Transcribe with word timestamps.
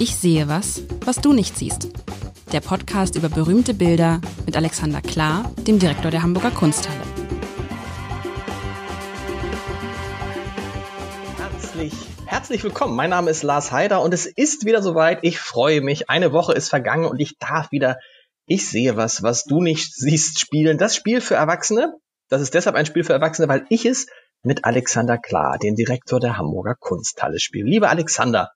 Ich 0.00 0.16
sehe 0.16 0.48
was, 0.48 0.82
was 1.04 1.20
du 1.20 1.32
nicht 1.32 1.56
siehst. 1.56 1.88
Der 2.52 2.60
Podcast 2.60 3.14
über 3.14 3.28
berühmte 3.28 3.74
Bilder 3.74 4.20
mit 4.44 4.56
Alexander 4.56 5.00
Klar, 5.00 5.52
dem 5.68 5.78
Direktor 5.78 6.10
der 6.10 6.24
Hamburger 6.24 6.50
Kunsthalle. 6.50 7.00
Herzlich, 11.38 11.92
herzlich 12.26 12.64
willkommen. 12.64 12.96
Mein 12.96 13.10
Name 13.10 13.30
ist 13.30 13.44
Lars 13.44 13.70
Heider 13.70 14.02
und 14.02 14.12
es 14.12 14.26
ist 14.26 14.64
wieder 14.64 14.82
soweit. 14.82 15.20
Ich 15.22 15.38
freue 15.38 15.80
mich. 15.80 16.10
Eine 16.10 16.32
Woche 16.32 16.54
ist 16.54 16.70
vergangen 16.70 17.04
und 17.04 17.20
ich 17.20 17.38
darf 17.38 17.70
wieder 17.70 17.98
Ich 18.46 18.68
sehe 18.68 18.96
was, 18.96 19.22
was 19.22 19.44
du 19.44 19.60
nicht 19.62 19.94
siehst, 19.94 20.40
spielen. 20.40 20.76
Das 20.76 20.96
Spiel 20.96 21.20
für 21.20 21.36
Erwachsene. 21.36 21.94
Das 22.28 22.42
ist 22.42 22.54
deshalb 22.54 22.74
ein 22.74 22.86
Spiel 22.86 23.04
für 23.04 23.12
Erwachsene, 23.12 23.46
weil 23.46 23.64
ich 23.68 23.86
es 23.86 24.08
mit 24.42 24.64
Alexander 24.64 25.18
Klar, 25.18 25.56
dem 25.58 25.76
Direktor 25.76 26.18
der 26.18 26.36
Hamburger 26.36 26.74
Kunsthalle, 26.74 27.38
spiele. 27.38 27.70
Lieber 27.70 27.90
Alexander, 27.90 28.50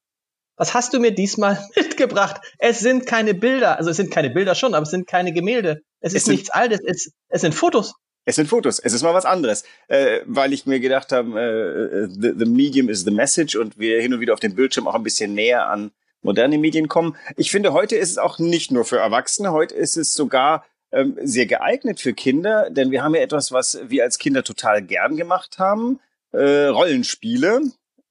was 0.58 0.74
hast 0.74 0.92
du 0.92 1.00
mir 1.00 1.12
diesmal 1.12 1.66
mitgebracht? 1.76 2.40
Es 2.58 2.80
sind 2.80 3.06
keine 3.06 3.34
Bilder, 3.34 3.78
also 3.78 3.90
es 3.90 3.96
sind 3.96 4.10
keine 4.10 4.30
Bilder 4.30 4.54
schon, 4.54 4.74
aber 4.74 4.82
es 4.82 4.90
sind 4.90 5.06
keine 5.06 5.32
Gemälde. 5.32 5.82
Es 6.00 6.12
ist 6.12 6.22
es 6.22 6.28
nichts 6.28 6.50
Altes, 6.50 6.80
es, 6.84 7.12
es 7.28 7.40
sind 7.40 7.54
Fotos. 7.54 7.94
Es 8.24 8.36
sind 8.36 8.46
Fotos. 8.46 8.78
Es 8.78 8.92
ist 8.92 9.02
mal 9.02 9.14
was 9.14 9.24
anderes, 9.24 9.64
äh, 9.86 10.20
weil 10.26 10.52
ich 10.52 10.66
mir 10.66 10.80
gedacht 10.80 11.12
habe, 11.12 11.40
äh, 11.40 12.08
the, 12.08 12.34
the 12.36 12.44
medium 12.44 12.90
is 12.90 13.04
the 13.04 13.10
message 13.10 13.56
und 13.56 13.78
wir 13.78 14.02
hin 14.02 14.12
und 14.12 14.20
wieder 14.20 14.34
auf 14.34 14.40
dem 14.40 14.54
Bildschirm 14.54 14.86
auch 14.86 14.94
ein 14.94 15.02
bisschen 15.02 15.32
näher 15.32 15.66
an 15.68 15.92
moderne 16.20 16.58
Medien 16.58 16.88
kommen. 16.88 17.16
Ich 17.36 17.50
finde, 17.50 17.72
heute 17.72 17.96
ist 17.96 18.10
es 18.10 18.18
auch 18.18 18.38
nicht 18.38 18.70
nur 18.70 18.84
für 18.84 18.98
Erwachsene, 18.98 19.52
heute 19.52 19.74
ist 19.74 19.96
es 19.96 20.12
sogar 20.12 20.66
ähm, 20.92 21.16
sehr 21.22 21.46
geeignet 21.46 22.00
für 22.00 22.12
Kinder, 22.12 22.68
denn 22.70 22.90
wir 22.90 23.02
haben 23.02 23.14
ja 23.14 23.22
etwas, 23.22 23.52
was 23.52 23.78
wir 23.88 24.04
als 24.04 24.18
Kinder 24.18 24.42
total 24.42 24.82
gern 24.82 25.16
gemacht 25.16 25.58
haben, 25.58 26.00
äh, 26.32 26.66
Rollenspiele. 26.66 27.62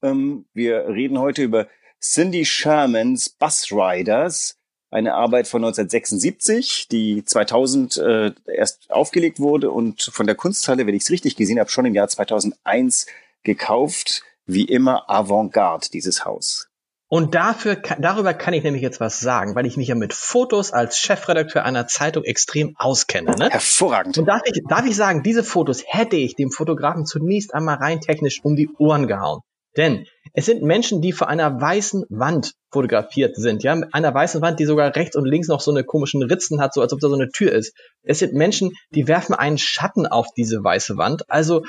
Ähm, 0.02 0.46
wir 0.52 0.88
reden 0.88 1.18
heute 1.18 1.42
über 1.42 1.68
Cindy 2.00 2.44
Shermans 2.44 3.28
Bus 3.28 3.72
Riders, 3.72 4.56
eine 4.90 5.14
Arbeit 5.14 5.48
von 5.48 5.62
1976, 5.64 6.88
die 6.88 7.24
2000 7.24 7.96
äh, 7.98 8.32
erst 8.46 8.90
aufgelegt 8.90 9.40
wurde 9.40 9.70
und 9.70 10.02
von 10.02 10.26
der 10.26 10.34
Kunsthalle, 10.34 10.86
wenn 10.86 10.94
ich 10.94 11.02
es 11.02 11.10
richtig 11.10 11.36
gesehen 11.36 11.58
habe, 11.58 11.70
schon 11.70 11.86
im 11.86 11.94
Jahr 11.94 12.08
2001 12.08 13.06
gekauft. 13.42 14.22
Wie 14.46 14.64
immer 14.64 15.10
Avantgarde, 15.10 15.88
dieses 15.92 16.24
Haus. 16.24 16.68
Und 17.10 17.34
dafür, 17.34 17.76
darüber 17.98 18.34
kann 18.34 18.52
ich 18.52 18.62
nämlich 18.62 18.82
jetzt 18.82 19.00
was 19.00 19.18
sagen, 19.20 19.54
weil 19.54 19.64
ich 19.64 19.78
mich 19.78 19.88
ja 19.88 19.94
mit 19.94 20.12
Fotos 20.12 20.72
als 20.72 20.98
Chefredakteur 20.98 21.64
einer 21.64 21.86
Zeitung 21.86 22.24
extrem 22.24 22.74
auskenne. 22.76 23.34
Ne? 23.36 23.48
Hervorragend. 23.50 24.18
Und 24.18 24.26
darf 24.26 24.42
ich, 24.44 24.62
darf 24.68 24.86
ich 24.86 24.94
sagen, 24.94 25.22
diese 25.22 25.42
Fotos 25.42 25.82
hätte 25.86 26.16
ich 26.16 26.34
dem 26.34 26.50
Fotografen 26.50 27.06
zunächst 27.06 27.54
einmal 27.54 27.76
rein 27.76 28.02
technisch 28.02 28.40
um 28.42 28.56
die 28.56 28.68
Ohren 28.78 29.06
gehauen. 29.06 29.40
Denn 29.76 30.06
es 30.32 30.46
sind 30.46 30.62
Menschen, 30.62 31.00
die 31.02 31.12
vor 31.12 31.28
einer 31.28 31.60
weißen 31.60 32.04
Wand 32.08 32.54
fotografiert 32.70 33.36
sind, 33.36 33.62
ja, 33.62 33.80
einer 33.92 34.14
weißen 34.14 34.40
Wand, 34.40 34.60
die 34.60 34.64
sogar 34.64 34.94
rechts 34.96 35.16
und 35.16 35.26
links 35.26 35.48
noch 35.48 35.60
so 35.60 35.70
eine 35.70 35.84
komischen 35.84 36.22
Ritzen 36.22 36.60
hat, 36.60 36.74
so 36.74 36.80
als 36.80 36.92
ob 36.92 37.00
da 37.00 37.08
so 37.08 37.14
eine 37.14 37.28
Tür 37.28 37.52
ist. 37.52 37.74
Es 38.02 38.18
sind 38.18 38.34
Menschen, 38.34 38.72
die 38.90 39.08
werfen 39.08 39.34
einen 39.34 39.58
Schatten 39.58 40.06
auf 40.06 40.28
diese 40.36 40.62
weiße 40.62 40.96
Wand. 40.96 41.22
Also 41.28 41.62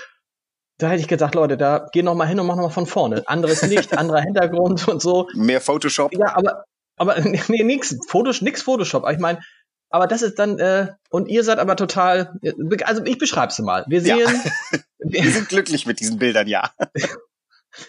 da 0.77 0.89
hätte 0.89 1.01
ich 1.01 1.07
gedacht, 1.07 1.35
Leute, 1.35 1.57
da 1.57 1.89
geh 1.91 2.01
noch 2.01 2.15
mal 2.15 2.25
hin 2.25 2.39
und 2.39 2.47
mach 2.47 2.55
noch 2.55 2.63
mal 2.63 2.69
von 2.69 2.87
vorne. 2.87 3.23
Anderes 3.27 3.61
Licht, 3.63 3.97
anderer 3.97 4.21
Hintergrund 4.21 4.87
und 4.87 5.01
so. 5.01 5.27
Mehr 5.35 5.61
Photoshop. 5.61 6.13
Ja, 6.13 6.35
aber 6.35 6.63
aber 6.95 7.19
nee, 7.47 7.63
nix 7.63 7.97
Photoshop, 8.07 8.43
nix 8.43 8.61
Photoshop. 8.61 9.09
Ich 9.11 9.19
meine, 9.19 9.39
aber 9.89 10.07
das 10.07 10.21
ist 10.21 10.39
dann 10.39 10.57
äh, 10.59 10.87
und 11.09 11.27
ihr 11.27 11.43
seid 11.43 11.59
aber 11.59 11.75
total 11.75 12.39
also 12.85 13.03
ich 13.05 13.17
beschreib's 13.17 13.59
mal. 13.59 13.85
Wir 13.87 14.01
sehen 14.01 14.19
ja. 14.19 14.27
wir 14.99 15.31
sind 15.31 15.49
glücklich 15.49 15.85
mit 15.85 15.99
diesen 15.99 16.17
Bildern, 16.17 16.47
ja. 16.47 16.71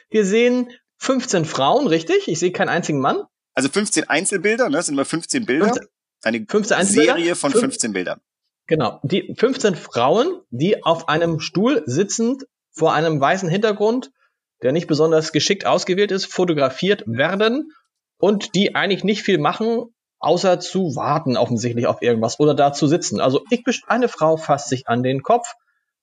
Wir 0.09 0.25
sehen 0.25 0.71
15 0.99 1.45
Frauen, 1.45 1.87
richtig? 1.87 2.29
Ich 2.29 2.39
sehe 2.39 2.53
keinen 2.53 2.69
einzigen 2.69 3.01
Mann. 3.01 3.23
Also 3.55 3.69
15 3.69 4.09
Einzelbilder, 4.09 4.69
ne? 4.69 4.77
Das 4.77 4.87
sind 4.87 4.95
immer 4.95 5.05
15 5.05 5.47
Bilder. 5.47 5.67
15, 5.67 5.89
eine 6.23 6.47
15 6.49 6.85
Serie 6.85 7.37
von 7.37 7.53
15 7.53 7.93
Bildern. 7.93 8.21
Genau. 8.67 9.01
Die 9.03 9.35
15 9.37 9.75
Frauen, 9.75 10.41
die 10.51 10.85
auf 10.85 11.09
einem 11.09 11.41
Stuhl 11.41 11.83
sitzend 11.87 12.45
vor 12.71 12.95
einem 12.95 13.21
weißen 13.21 13.49
Hintergrund, 13.49 14.13
der 14.63 14.73
nicht 14.73 14.87
besonders 14.87 15.33
geschickt 15.33 15.67
ausgewählt 15.67 16.13
ist, 16.13 16.27
fotografiert 16.27 17.03
werden 17.07 17.73
und 18.19 18.55
die 18.55 18.75
eigentlich 18.75 19.03
nicht 19.03 19.23
viel 19.23 19.39
machen, 19.39 19.87
außer 20.19 20.61
zu 20.61 20.95
warten 20.95 21.37
offensichtlich 21.37 21.87
auf 21.87 22.03
irgendwas 22.03 22.39
oder 22.39 22.55
da 22.55 22.73
zu 22.73 22.87
sitzen. 22.87 23.21
Also 23.21 23.43
ich, 23.51 23.65
eine 23.87 24.09
Frau 24.09 24.37
fasst 24.37 24.69
sich 24.69 24.87
an 24.87 25.03
den 25.03 25.23
Kopf, 25.23 25.55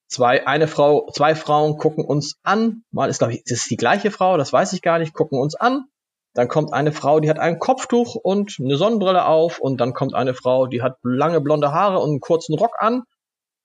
Zwei, 0.08 0.48
eine 0.48 0.68
Frau, 0.68 1.10
zwei 1.14 1.36
Frauen 1.36 1.78
gucken 1.78 2.06
uns 2.06 2.40
an. 2.44 2.84
Mal 2.92 3.10
ist, 3.10 3.20
glaube 3.20 3.34
ich, 3.34 3.42
ist 3.46 3.64
es 3.64 3.66
die 3.66 3.76
gleiche 3.76 4.10
Frau, 4.10 4.38
das 4.38 4.54
weiß 4.54 4.74
ich 4.74 4.82
gar 4.82 5.00
nicht, 5.00 5.14
gucken 5.14 5.40
uns 5.40 5.56
an. 5.56 5.86
Dann 6.34 6.48
kommt 6.48 6.72
eine 6.72 6.92
Frau, 6.92 7.20
die 7.20 7.32
hat 7.32 7.40
ein 7.40 7.58
Kopftuch 7.58 8.14
und 8.14 8.58
eine 8.60 8.78
Sonnenbrille 8.78 9.26
auf. 9.26 9.60
Und 9.60 9.82
dann 9.82 9.94
kommt 9.94 10.14
eine 10.14 10.36
Frau, 10.36 10.68
die 10.68 10.84
hat 10.84 10.98
lange 11.02 11.42
blonde 11.42 11.72
Haare 11.72 12.00
und 12.00 12.12
einen 12.12 12.20
kurzen 12.20 12.56
Rock 12.56 12.76
an. 12.78 13.04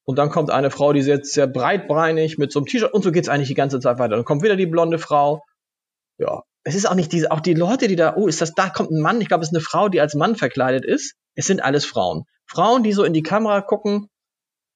Und 0.04 0.18
dann 0.18 0.30
kommt 0.30 0.50
eine 0.50 0.70
Frau, 0.70 0.94
die 0.94 1.00
ist 1.00 1.06
jetzt 1.06 1.34
sehr 1.34 1.46
breitbeinig 1.46 2.38
mit 2.38 2.50
so 2.50 2.60
einem 2.60 2.66
T-Shirt. 2.66 2.92
Und 2.92 3.02
so 3.04 3.12
geht's 3.12 3.28
eigentlich 3.28 3.48
die 3.48 3.54
ganze 3.54 3.78
Zeit 3.78 3.98
weiter. 3.98 4.16
Dann 4.16 4.24
kommt 4.24 4.42
wieder 4.42 4.56
die 4.56 4.66
blonde 4.66 4.98
Frau. 4.98 5.42
Ja. 6.16 6.44
Es 6.64 6.74
ist 6.74 6.86
auch 6.86 6.94
nicht 6.94 7.12
diese, 7.12 7.30
auch 7.30 7.40
die 7.40 7.54
Leute, 7.54 7.88
die 7.88 7.96
da, 7.96 8.16
oh, 8.16 8.26
ist 8.26 8.40
das, 8.40 8.54
da 8.54 8.70
kommt 8.70 8.90
ein 8.90 9.02
Mann. 9.02 9.20
Ich 9.20 9.28
glaube, 9.28 9.42
es 9.42 9.50
ist 9.50 9.54
eine 9.54 9.62
Frau, 9.62 9.90
die 9.90 10.00
als 10.00 10.14
Mann 10.14 10.34
verkleidet 10.34 10.86
ist. 10.86 11.14
Es 11.34 11.46
sind 11.46 11.62
alles 11.62 11.84
Frauen. 11.84 12.24
Frauen, 12.46 12.82
die 12.82 12.92
so 12.92 13.04
in 13.04 13.12
die 13.12 13.22
Kamera 13.22 13.60
gucken 13.60 14.08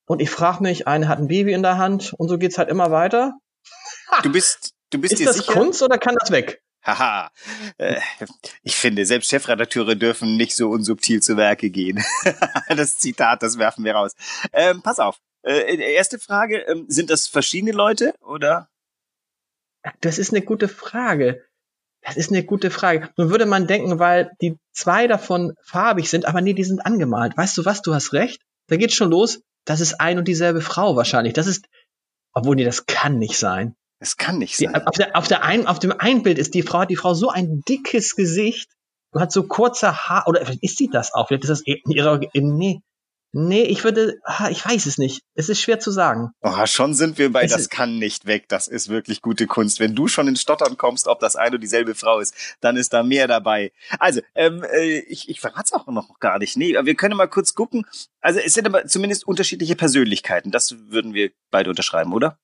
und 0.06 0.21
ich 0.21 0.31
frage 0.31 0.62
mich, 0.62 0.87
eine 0.87 1.09
hat 1.09 1.19
ein 1.19 1.28
Baby 1.28 1.53
in 1.53 1.62
der 1.62 1.78
Hand 1.78 2.15
und 2.15 2.28
so 2.28 2.39
geht's 2.39 2.59
halt 2.59 2.69
immer 2.69 2.91
weiter. 2.91 3.34
Du 4.22 4.31
bist, 4.31 4.72
du 4.91 5.00
bist 5.00 5.15
Ist 5.15 5.19
dir 5.19 5.27
das 5.27 5.37
sicher? 5.39 5.53
Kunst 5.53 5.83
oder 5.83 5.99
kann 5.99 6.17
das 6.19 6.31
weg? 6.31 6.62
Haha, 6.87 7.31
äh, 7.78 8.00
ich 8.62 8.77
finde, 8.77 9.05
selbst 9.05 9.28
Chefredakteure 9.28 9.97
dürfen 9.97 10.37
nicht 10.37 10.55
so 10.55 10.71
unsubtil 10.71 11.21
zu 11.21 11.37
Werke 11.37 11.71
gehen. 11.71 12.05
das 12.69 12.99
Zitat, 12.99 13.43
das 13.43 13.59
werfen 13.59 13.84
wir 13.84 13.97
raus. 13.97 14.12
Ähm, 14.53 14.83
pass 14.83 15.00
auf. 15.00 15.19
Äh, 15.43 15.94
erste 15.94 16.21
Frage, 16.21 16.59
ähm, 16.61 16.87
sind 16.88 17.11
das 17.11 17.27
verschiedene 17.27 17.73
Leute 17.73 18.15
oder? 18.21 18.69
Das 20.00 20.19
ist 20.19 20.33
eine 20.33 20.43
gute 20.43 20.69
Frage. 20.69 21.44
Das 22.03 22.17
ist 22.17 22.31
eine 22.31 22.44
gute 22.44 22.71
Frage. 22.71 23.11
Nun 23.17 23.31
würde 23.31 23.47
man 23.47 23.67
denken, 23.67 23.99
weil 23.99 24.31
die 24.41 24.56
zwei 24.73 25.09
davon 25.09 25.55
farbig 25.65 26.09
sind, 26.09 26.27
aber 26.27 26.41
nee, 26.41 26.55
die 26.55 26.65
sind 26.65 26.87
angemalt. 26.87 27.37
Weißt 27.37 27.59
du 27.59 27.65
was, 27.65 27.83
du 27.83 27.93
hast 27.94 28.12
recht. 28.12 28.41
Da 28.69 28.77
geht's 28.77 28.94
schon 28.94 29.11
los 29.11 29.41
das 29.66 29.81
ist 29.81 30.00
ein 30.00 30.16
und 30.16 30.27
dieselbe 30.27 30.62
Frau 30.62 30.97
wahrscheinlich. 30.97 31.34
Das 31.34 31.47
ist, 31.47 31.66
obwohl 32.32 32.56
nee, 32.56 32.65
das 32.65 32.87
kann 32.87 33.19
nicht 33.19 33.38
sein. 33.38 33.75
Es 33.99 34.16
kann 34.16 34.38
nicht 34.38 34.56
sein. 34.56 34.72
Die, 34.72 34.87
auf, 34.87 34.97
der, 34.97 35.16
auf, 35.16 35.28
der 35.28 35.43
ein, 35.43 35.66
auf 35.66 35.78
dem 35.78 35.93
einen 35.93 36.22
Bild 36.22 36.38
ist 36.38 36.54
die 36.54 36.62
Frau, 36.62 36.81
hat 36.81 36.91
die 36.91 36.97
Frau 36.97 37.15
so 37.15 37.31
ein 37.31 37.62
dickes 37.69 38.15
Gesicht 38.15 38.71
und 39.10 39.21
hat 39.21 39.32
so 39.32 39.43
kurze 39.43 40.09
Haar, 40.09 40.26
oder 40.28 40.43
ist 40.60 40.78
sie 40.78 40.88
das 40.88 41.12
auch? 41.12 41.28
Vielleicht 41.28 41.44
ist 41.44 41.50
das 41.50 41.62
in 41.62 41.91
ihrer, 41.91 42.21
nee, 42.34 42.81
Nee, 43.38 43.64
ich 43.64 43.84
würde, 43.84 44.14
ich 44.50 44.64
weiß 44.64 44.86
es 44.86 44.97
nicht. 44.97 45.20
Es 45.34 45.50
ist 45.50 45.60
schwer 45.60 45.78
zu 45.78 45.91
sagen. 45.91 46.30
Oh, 46.41 46.64
schon 46.64 46.94
sind 46.94 47.19
wir 47.19 47.30
bei, 47.30 47.42
es 47.42 47.52
das 47.52 47.69
kann 47.69 47.98
nicht 47.98 48.24
weg. 48.24 48.48
Das 48.48 48.66
ist 48.66 48.88
wirklich 48.88 49.20
gute 49.20 49.47
Kunst. 49.47 49.78
Wenn 49.78 49.94
du 49.94 50.08
schon 50.08 50.26
ins 50.26 50.41
Stottern 50.41 50.78
kommst, 50.78 51.06
ob 51.06 51.20
das 51.20 51.36
eine 51.36 51.56
und 51.56 51.60
dieselbe 51.60 51.94
Frau 51.94 52.19
ist, 52.19 52.34
dann 52.62 52.78
ist 52.78 52.94
da 52.94 53.02
mehr 53.02 53.28
dabei. 53.28 53.72
Also, 53.98 54.22
ähm, 54.34 54.64
äh, 54.72 55.00
ich, 55.00 55.28
ich 55.28 55.41
verrate 55.41 55.64
es 55.66 55.72
auch 55.75 55.86
noch 55.88 56.19
gar 56.19 56.38
nicht. 56.38 56.56
Nee, 56.56 56.78
aber 56.78 56.86
wir 56.86 56.94
können 56.94 57.14
mal 57.14 57.26
kurz 57.26 57.54
gucken. 57.54 57.84
Also, 58.22 58.41
es 58.41 58.54
sind 58.54 58.66
aber 58.66 58.86
zumindest 58.86 59.26
unterschiedliche 59.26 59.76
Persönlichkeiten. 59.76 60.50
Das 60.50 60.75
würden 60.88 61.12
wir 61.12 61.30
beide 61.50 61.69
unterschreiben, 61.69 62.14
oder? 62.14 62.38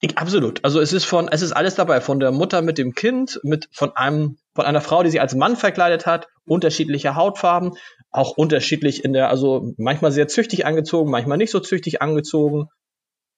Ich, 0.00 0.18
absolut. 0.18 0.62
Also 0.62 0.80
es 0.80 0.92
ist 0.92 1.06
von, 1.06 1.28
es 1.28 1.40
ist 1.40 1.52
alles 1.52 1.74
dabei. 1.76 2.02
Von 2.02 2.20
der 2.20 2.30
Mutter 2.30 2.60
mit 2.60 2.76
dem 2.76 2.94
Kind, 2.94 3.40
mit 3.42 3.68
von 3.72 3.96
einem, 3.96 4.36
von 4.54 4.66
einer 4.66 4.82
Frau, 4.82 5.02
die 5.02 5.08
sich 5.08 5.22
als 5.22 5.34
Mann 5.34 5.56
verkleidet 5.56 6.04
hat, 6.04 6.28
unterschiedliche 6.44 7.14
Hautfarben, 7.14 7.72
auch 8.16 8.36
unterschiedlich 8.36 9.04
in 9.04 9.12
der, 9.12 9.30
also 9.30 9.72
manchmal 9.76 10.12
sehr 10.12 10.28
züchtig 10.28 10.66
angezogen, 10.66 11.10
manchmal 11.10 11.38
nicht 11.38 11.50
so 11.50 11.60
züchtig 11.60 12.02
angezogen. 12.02 12.68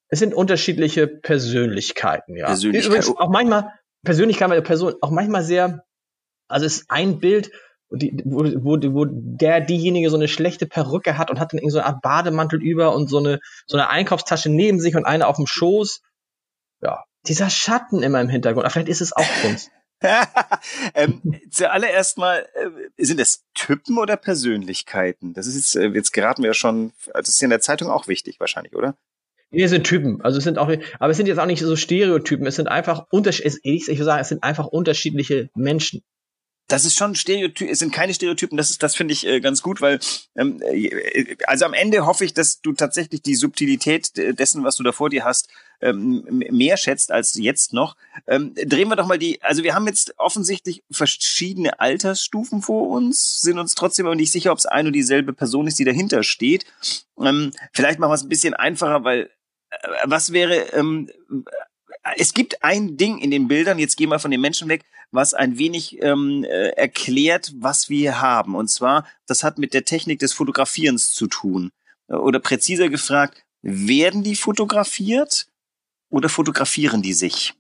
Es 0.09 0.19
sind 0.19 0.35
unterschiedliche 0.35 1.07
Persönlichkeiten, 1.07 2.37
ja. 2.37 2.47
Persönlichkeit. 2.47 2.87
Übrigens 2.87 3.17
auch 3.17 3.29
manchmal 3.29 3.73
Persönlichkeit, 4.05 4.65
Person, 4.65 4.95
auch 5.01 5.11
manchmal 5.11 5.43
sehr, 5.43 5.85
also 6.49 6.67
es 6.67 6.79
ist 6.79 6.91
ein 6.91 7.19
Bild, 7.19 7.51
die, 7.91 8.23
wo, 8.25 8.45
wo, 8.45 8.79
wo 8.95 9.07
der 9.09 9.61
diejenige 9.61 10.11
so 10.11 10.17
eine 10.17 10.29
schlechte 10.29 10.67
Perücke 10.67 11.19
hat 11.19 11.31
und 11.31 11.41
hat 11.41 11.53
dann 11.53 11.59
irgendwie 11.59 11.73
so 11.73 11.79
eine 11.79 11.87
Art 11.87 12.03
Bademantel 12.03 12.63
über 12.63 12.95
und 12.95 13.09
so 13.09 13.19
eine 13.19 13.41
so 13.67 13.77
eine 13.79 13.89
Einkaufstasche 13.89 14.51
neben 14.51 14.79
sich 14.79 14.95
und 14.95 15.07
eine 15.07 15.27
auf 15.27 15.37
dem 15.37 15.47
Schoß. 15.47 16.03
Ja, 16.83 17.05
dieser 17.27 17.51
Schatten 17.51 18.03
immer 18.03 18.21
im 18.21 18.29
Hintergrund. 18.29 18.65
Aber 18.65 18.71
vielleicht 18.71 18.89
ist 18.89 19.01
es 19.01 19.15
auch 19.15 19.27
Kunst. 19.43 19.71
ähm, 20.95 21.41
zuallererst 21.51 22.19
mal, 22.19 22.47
äh, 22.55 22.88
sind 22.99 23.21
es 23.21 23.45
Typen 23.55 23.99
oder 23.99 24.17
Persönlichkeiten? 24.17 25.35
Das 25.35 25.47
ist 25.47 25.57
jetzt, 25.57 25.77
äh, 25.77 25.89
jetzt 25.89 26.13
geraten 26.13 26.43
wir 26.43 26.51
ja 26.51 26.55
schon, 26.55 26.93
das 27.13 27.29
ist 27.29 27.41
ja 27.41 27.47
in 27.47 27.51
der 27.51 27.61
Zeitung 27.61 27.91
auch 27.91 28.09
wichtig 28.09 28.41
wahrscheinlich, 28.41 28.75
oder? 28.75 28.97
Nee, 29.51 29.63
es 29.63 29.71
sind 29.71 29.85
Typen. 29.85 30.21
Also 30.21 30.39
es 30.39 30.45
sind 30.45 30.59
auch, 30.59 30.71
aber 30.99 31.11
es 31.11 31.17
sind 31.17 31.27
jetzt 31.27 31.39
auch 31.39 31.47
nicht 31.47 31.61
so 31.61 31.75
Stereotypen. 31.75 32.47
Es 32.47 32.57
sind 32.57 32.69
einfach 32.69 33.07
unterschiedliche, 33.11 33.93
ich 33.93 33.99
würde 33.99 34.05
sagen, 34.05 34.21
es 34.21 34.29
sind 34.29 34.43
einfach 34.43 34.67
unterschiedliche 34.67 35.49
Menschen 35.55 36.03
das 36.69 36.85
ist 36.85 36.97
schon 36.97 37.15
Stereotyp, 37.15 37.69
es 37.71 37.79
sind 37.79 37.93
keine 37.93 38.15
Stereotypen, 38.15 38.57
das 38.59 38.71
ist, 38.71 38.83
das 38.83 38.95
finde 38.95 39.13
ich 39.13 39.27
äh, 39.27 39.41
ganz 39.41 39.63
gut, 39.63 39.81
weil 39.81 39.99
ähm, 40.37 40.61
äh, 40.63 41.37
also 41.47 41.65
am 41.65 41.73
Ende 41.73 42.07
hoffe 42.07 42.25
ich, 42.25 42.35
dass 42.35 42.61
du 42.61 42.75
tatsächlich 42.75 43.23
die 43.23 43.35
Subtilität 43.35 44.17
dessen, 44.39 44.65
was 44.65 44.77
du 44.77 44.83
da 44.83 44.93
vor 44.93 45.09
dir 45.09 45.25
hast, 45.25 45.49
ähm, 45.81 46.25
mehr 46.29 46.77
schätzt 46.77 47.13
als 47.13 47.35
jetzt 47.35 47.73
noch. 47.73 47.97
Ähm, 48.27 48.55
drehen 48.55 48.89
wir 48.89 48.97
doch 48.97 49.07
mal 49.07 49.19
die, 49.19 49.41
also 49.43 49.63
wir 49.63 49.75
haben 49.75 49.87
jetzt 49.87 50.15
offensichtlich 50.19 50.83
verschiedene 50.91 51.81
Altersstufen 51.81 52.63
vor 52.63 52.89
uns, 52.89 53.41
sind 53.41 53.59
uns 53.59 53.75
trotzdem 53.75 54.07
aber 54.07 54.17
nicht 54.17 54.33
sicher, 54.33 54.53
ob 54.53 54.59
es 54.59 54.67
eine 54.67 54.89
und 54.89 54.95
dieselbe 54.95 55.33
Person 55.33 55.67
ist, 55.67 55.79
die 55.79 55.85
dahinter 55.85 56.23
steht. 56.23 56.67
Ähm, 57.21 57.53
vielleicht 57.73 57.99
machen 57.99 58.11
wir 58.11 58.15
es 58.15 58.23
ein 58.23 58.29
bisschen 58.29 58.55
einfacher, 58.55 59.05
weil 59.05 59.31
äh, 59.71 59.77
was 60.05 60.33
wäre, 60.33 60.73
ähm, 60.73 61.09
es 62.17 62.35
gibt 62.35 62.63
ein 62.65 62.97
Ding 62.97 63.19
in 63.19 63.31
den 63.31 63.49
Bildern, 63.49 63.79
jetzt 63.79 63.97
gehen 63.97 64.11
wir 64.11 64.19
von 64.19 64.31
den 64.31 64.41
Menschen 64.41 64.69
weg, 64.69 64.85
was 65.11 65.35
ein 65.35 65.59
wenig 65.59 66.03
ähm, 66.03 66.45
äh, 66.45 66.71
erklärt, 66.71 67.53
was 67.57 67.89
wir 67.89 68.21
haben. 68.21 68.55
Und 68.55 68.69
zwar, 68.69 69.07
das 69.27 69.43
hat 69.43 69.59
mit 69.59 69.75
der 69.75 69.85
Technik 69.85 70.19
des 70.19 70.33
Fotografierens 70.33 71.13
zu 71.13 71.27
tun. 71.27 71.71
Oder 72.09 72.41
präziser 72.41 72.89
gefragt, 72.89 73.43
werden 73.63 74.23
die 74.23 74.37
fotografiert 74.37 75.47
oder 76.11 76.29
fotografieren 76.29 77.03
die 77.03 77.13
sich? 77.13 77.55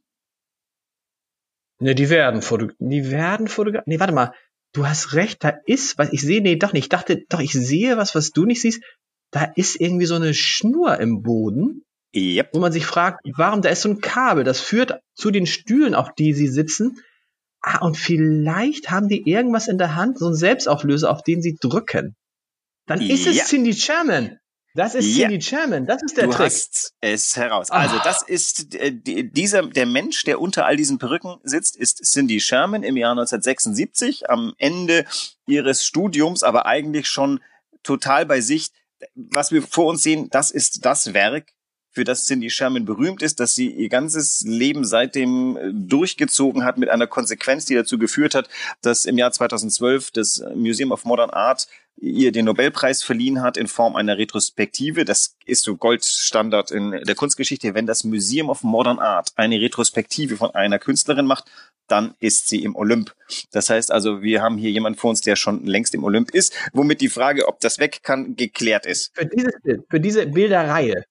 Ne, 1.80 1.94
die 1.94 2.10
werden 2.10 2.42
fotografiert. 2.42 2.92
Die 2.92 3.10
werden 3.10 3.48
fotografiert. 3.48 3.86
Nee, 3.86 4.00
warte 4.00 4.12
mal. 4.12 4.32
Du 4.72 4.86
hast 4.86 5.14
recht, 5.14 5.42
da 5.44 5.54
ist 5.66 5.96
was. 5.96 6.12
Ich 6.12 6.20
sehe, 6.20 6.42
nee, 6.42 6.56
doch 6.56 6.72
nicht. 6.72 6.84
Ich 6.84 6.88
dachte, 6.88 7.24
doch, 7.28 7.40
ich 7.40 7.52
sehe 7.52 7.96
was, 7.96 8.14
was 8.14 8.30
du 8.30 8.44
nicht 8.44 8.60
siehst. 8.60 8.82
Da 9.30 9.44
ist 9.56 9.80
irgendwie 9.80 10.06
so 10.06 10.14
eine 10.14 10.34
Schnur 10.34 10.98
im 10.98 11.22
Boden. 11.22 11.84
Yep. 12.14 12.50
Wo 12.54 12.60
man 12.60 12.72
sich 12.72 12.86
fragt, 12.86 13.20
warum, 13.36 13.62
da 13.62 13.68
ist 13.68 13.82
so 13.82 13.90
ein 13.90 14.00
Kabel, 14.00 14.42
das 14.42 14.60
führt 14.60 15.00
zu 15.14 15.30
den 15.30 15.46
Stühlen, 15.46 15.94
auf 15.94 16.14
die 16.14 16.32
sie 16.32 16.48
sitzen. 16.48 16.98
Ah, 17.60 17.84
und 17.84 17.96
vielleicht 17.96 18.90
haben 18.90 19.08
die 19.08 19.28
irgendwas 19.28 19.68
in 19.68 19.78
der 19.78 19.94
Hand, 19.94 20.18
so 20.18 20.28
ein 20.28 20.34
Selbstauflöser, 20.34 21.10
auf 21.10 21.22
den 21.22 21.42
sie 21.42 21.56
drücken. 21.60 22.16
Dann 22.86 23.00
ist 23.00 23.26
ja. 23.26 23.32
es 23.32 23.48
Cindy 23.48 23.74
Sherman. 23.74 24.38
Das 24.74 24.94
ist 24.94 25.16
ja. 25.16 25.28
Cindy 25.28 25.42
Sherman, 25.42 25.86
das 25.86 26.02
ist 26.02 26.16
der 26.16 26.26
du 26.26 26.32
Trick. 26.32 26.46
Hast 26.46 26.94
es 27.00 27.36
heraus. 27.36 27.70
Also 27.70 27.96
ah. 27.96 28.02
das 28.04 28.22
ist 28.22 28.74
äh, 28.74 28.92
dieser 28.92 29.62
der 29.66 29.86
Mensch, 29.86 30.24
der 30.24 30.40
unter 30.40 30.66
all 30.66 30.76
diesen 30.76 30.98
Perücken 30.98 31.36
sitzt, 31.42 31.76
ist 31.76 32.04
Cindy 32.04 32.40
Sherman 32.40 32.82
im 32.82 32.96
Jahr 32.96 33.12
1976 33.12 34.30
am 34.30 34.54
Ende 34.58 35.04
ihres 35.46 35.84
Studiums, 35.84 36.42
aber 36.42 36.66
eigentlich 36.66 37.08
schon 37.08 37.40
total 37.82 38.26
bei 38.26 38.40
sich. 38.40 38.70
Was 39.14 39.52
wir 39.52 39.62
vor 39.62 39.86
uns 39.86 40.02
sehen, 40.02 40.28
das 40.30 40.50
ist 40.50 40.84
das 40.84 41.14
Werk 41.14 41.52
für 41.98 42.04
das 42.04 42.26
Cindy 42.26 42.48
Sherman 42.48 42.84
berühmt 42.84 43.22
ist, 43.22 43.40
dass 43.40 43.56
sie 43.56 43.70
ihr 43.70 43.88
ganzes 43.88 44.42
Leben 44.46 44.84
seitdem 44.84 45.56
äh, 45.56 45.72
durchgezogen 45.72 46.64
hat 46.64 46.78
mit 46.78 46.90
einer 46.90 47.08
Konsequenz, 47.08 47.64
die 47.64 47.74
dazu 47.74 47.98
geführt 47.98 48.36
hat, 48.36 48.48
dass 48.82 49.04
im 49.04 49.18
Jahr 49.18 49.32
2012 49.32 50.12
das 50.12 50.44
Museum 50.54 50.92
of 50.92 51.04
Modern 51.04 51.30
Art 51.30 51.66
ihr 51.96 52.30
den 52.30 52.44
Nobelpreis 52.44 53.02
verliehen 53.02 53.42
hat 53.42 53.56
in 53.56 53.66
Form 53.66 53.96
einer 53.96 54.16
Retrospektive. 54.16 55.04
Das 55.04 55.34
ist 55.44 55.64
so 55.64 55.74
Goldstandard 55.74 56.70
in 56.70 56.92
der 56.92 57.16
Kunstgeschichte. 57.16 57.74
Wenn 57.74 57.86
das 57.86 58.04
Museum 58.04 58.48
of 58.48 58.62
Modern 58.62 59.00
Art 59.00 59.32
eine 59.34 59.60
Retrospektive 59.60 60.36
von 60.36 60.54
einer 60.54 60.78
Künstlerin 60.78 61.26
macht, 61.26 61.50
dann 61.88 62.14
ist 62.20 62.46
sie 62.46 62.62
im 62.62 62.76
Olymp. 62.76 63.12
Das 63.50 63.70
heißt 63.70 63.90
also, 63.90 64.22
wir 64.22 64.40
haben 64.40 64.56
hier 64.56 64.70
jemanden 64.70 65.00
vor 65.00 65.10
uns, 65.10 65.22
der 65.22 65.34
schon 65.34 65.66
längst 65.66 65.96
im 65.96 66.04
Olymp 66.04 66.30
ist, 66.30 66.54
womit 66.72 67.00
die 67.00 67.08
Frage, 67.08 67.48
ob 67.48 67.58
das 67.58 67.80
weg 67.80 68.04
kann, 68.04 68.36
geklärt 68.36 68.86
ist. 68.86 69.10
Für 69.14 69.26
dieses 69.26 69.54
für 69.90 69.98
diese 69.98 70.26
Bilderreihe 70.26 71.04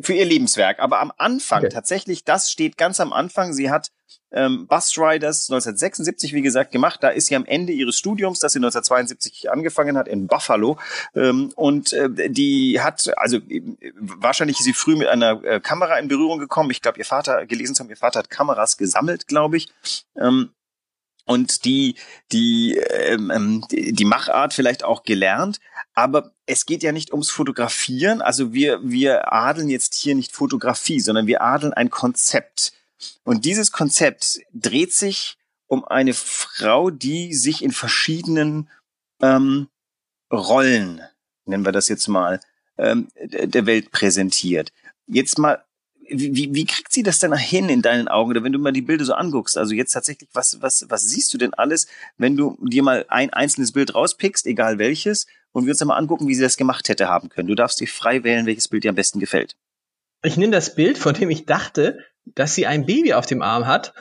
für 0.00 0.14
ihr 0.14 0.24
Lebenswerk. 0.24 0.80
Aber 0.80 1.00
am 1.00 1.12
Anfang, 1.16 1.60
okay. 1.60 1.68
tatsächlich, 1.68 2.24
das 2.24 2.50
steht 2.50 2.76
ganz 2.76 3.00
am 3.00 3.12
Anfang. 3.12 3.52
Sie 3.52 3.70
hat 3.70 3.90
ähm, 4.32 4.66
Bus 4.66 4.98
Riders 4.98 5.48
1976, 5.48 6.32
wie 6.32 6.42
gesagt, 6.42 6.72
gemacht. 6.72 7.02
Da 7.02 7.08
ist 7.08 7.26
sie 7.26 7.36
am 7.36 7.46
Ende 7.46 7.72
ihres 7.72 7.96
Studiums, 7.96 8.40
das 8.40 8.52
sie 8.52 8.58
1972 8.58 9.50
angefangen 9.50 9.96
hat, 9.96 10.08
in 10.08 10.26
Buffalo. 10.26 10.78
Ähm, 11.14 11.52
und 11.54 11.92
äh, 11.92 12.30
die 12.30 12.80
hat, 12.80 13.12
also 13.16 13.36
äh, 13.36 13.62
wahrscheinlich 13.96 14.58
ist 14.58 14.64
sie 14.64 14.72
früh 14.72 14.96
mit 14.96 15.08
einer 15.08 15.42
äh, 15.44 15.60
Kamera 15.60 15.98
in 15.98 16.08
Berührung 16.08 16.38
gekommen. 16.38 16.70
Ich 16.70 16.82
glaube, 16.82 16.98
ihr 16.98 17.04
Vater, 17.04 17.46
gelesen 17.46 17.74
zu 17.74 17.84
haben, 17.84 17.90
ihr 17.90 17.96
Vater 17.96 18.18
hat 18.18 18.30
Kameras 18.30 18.76
gesammelt, 18.76 19.28
glaube 19.28 19.56
ich. 19.56 19.68
Ähm, 20.20 20.50
und 21.24 21.64
die, 21.64 21.96
die, 22.32 22.76
ähm, 22.76 23.30
ähm, 23.30 23.64
die, 23.70 24.04
Machart 24.04 24.52
vielleicht 24.52 24.84
auch 24.84 25.02
gelernt. 25.02 25.58
Aber 25.94 26.32
es 26.46 26.66
geht 26.66 26.82
ja 26.82 26.92
nicht 26.92 27.12
ums 27.12 27.30
Fotografieren. 27.30 28.20
Also 28.20 28.52
wir, 28.52 28.80
wir 28.82 29.32
adeln 29.32 29.68
jetzt 29.68 29.94
hier 29.94 30.14
nicht 30.14 30.32
Fotografie, 30.32 31.00
sondern 31.00 31.26
wir 31.26 31.42
adeln 31.42 31.72
ein 31.72 31.90
Konzept. 31.90 32.72
Und 33.24 33.44
dieses 33.44 33.72
Konzept 33.72 34.40
dreht 34.52 34.92
sich 34.92 35.36
um 35.66 35.84
eine 35.84 36.14
Frau, 36.14 36.90
die 36.90 37.34
sich 37.34 37.62
in 37.62 37.72
verschiedenen 37.72 38.68
ähm, 39.20 39.68
Rollen, 40.32 41.00
nennen 41.46 41.64
wir 41.64 41.72
das 41.72 41.88
jetzt 41.88 42.08
mal, 42.08 42.40
ähm, 42.76 43.08
der 43.16 43.66
Welt 43.66 43.90
präsentiert. 43.90 44.72
Jetzt 45.06 45.38
mal 45.38 45.64
wie, 46.08 46.54
wie 46.54 46.64
kriegt 46.64 46.92
sie 46.92 47.02
das 47.02 47.18
denn 47.18 47.34
hin 47.34 47.68
in 47.68 47.82
deinen 47.82 48.08
Augen, 48.08 48.30
oder 48.30 48.42
wenn 48.44 48.52
du 48.52 48.58
mal 48.58 48.72
die 48.72 48.82
Bilder 48.82 49.04
so 49.04 49.14
anguckst? 49.14 49.56
Also 49.56 49.74
jetzt 49.74 49.92
tatsächlich, 49.92 50.28
was, 50.32 50.60
was, 50.60 50.86
was 50.88 51.02
siehst 51.02 51.32
du 51.34 51.38
denn 51.38 51.54
alles, 51.54 51.86
wenn 52.16 52.36
du 52.36 52.56
dir 52.62 52.82
mal 52.82 53.04
ein 53.08 53.32
einzelnes 53.32 53.72
Bild 53.72 53.94
rauspickst, 53.94 54.46
egal 54.46 54.78
welches, 54.78 55.26
und 55.52 55.66
wir 55.66 55.70
uns 55.72 55.78
dann 55.78 55.88
mal 55.88 55.96
angucken, 55.96 56.28
wie 56.28 56.34
sie 56.34 56.42
das 56.42 56.56
gemacht 56.56 56.88
hätte 56.88 57.08
haben 57.08 57.28
können. 57.28 57.48
Du 57.48 57.54
darfst 57.54 57.80
dir 57.80 57.88
frei 57.88 58.24
wählen, 58.24 58.46
welches 58.46 58.68
Bild 58.68 58.84
dir 58.84 58.90
am 58.90 58.96
besten 58.96 59.20
gefällt. 59.20 59.56
Ich 60.22 60.36
nehme 60.36 60.52
das 60.52 60.74
Bild, 60.74 60.98
von 60.98 61.14
dem 61.14 61.30
ich 61.30 61.46
dachte, 61.46 61.98
dass 62.24 62.54
sie 62.54 62.66
ein 62.66 62.86
Baby 62.86 63.14
auf 63.14 63.26
dem 63.26 63.42
Arm 63.42 63.66
hat. 63.66 63.94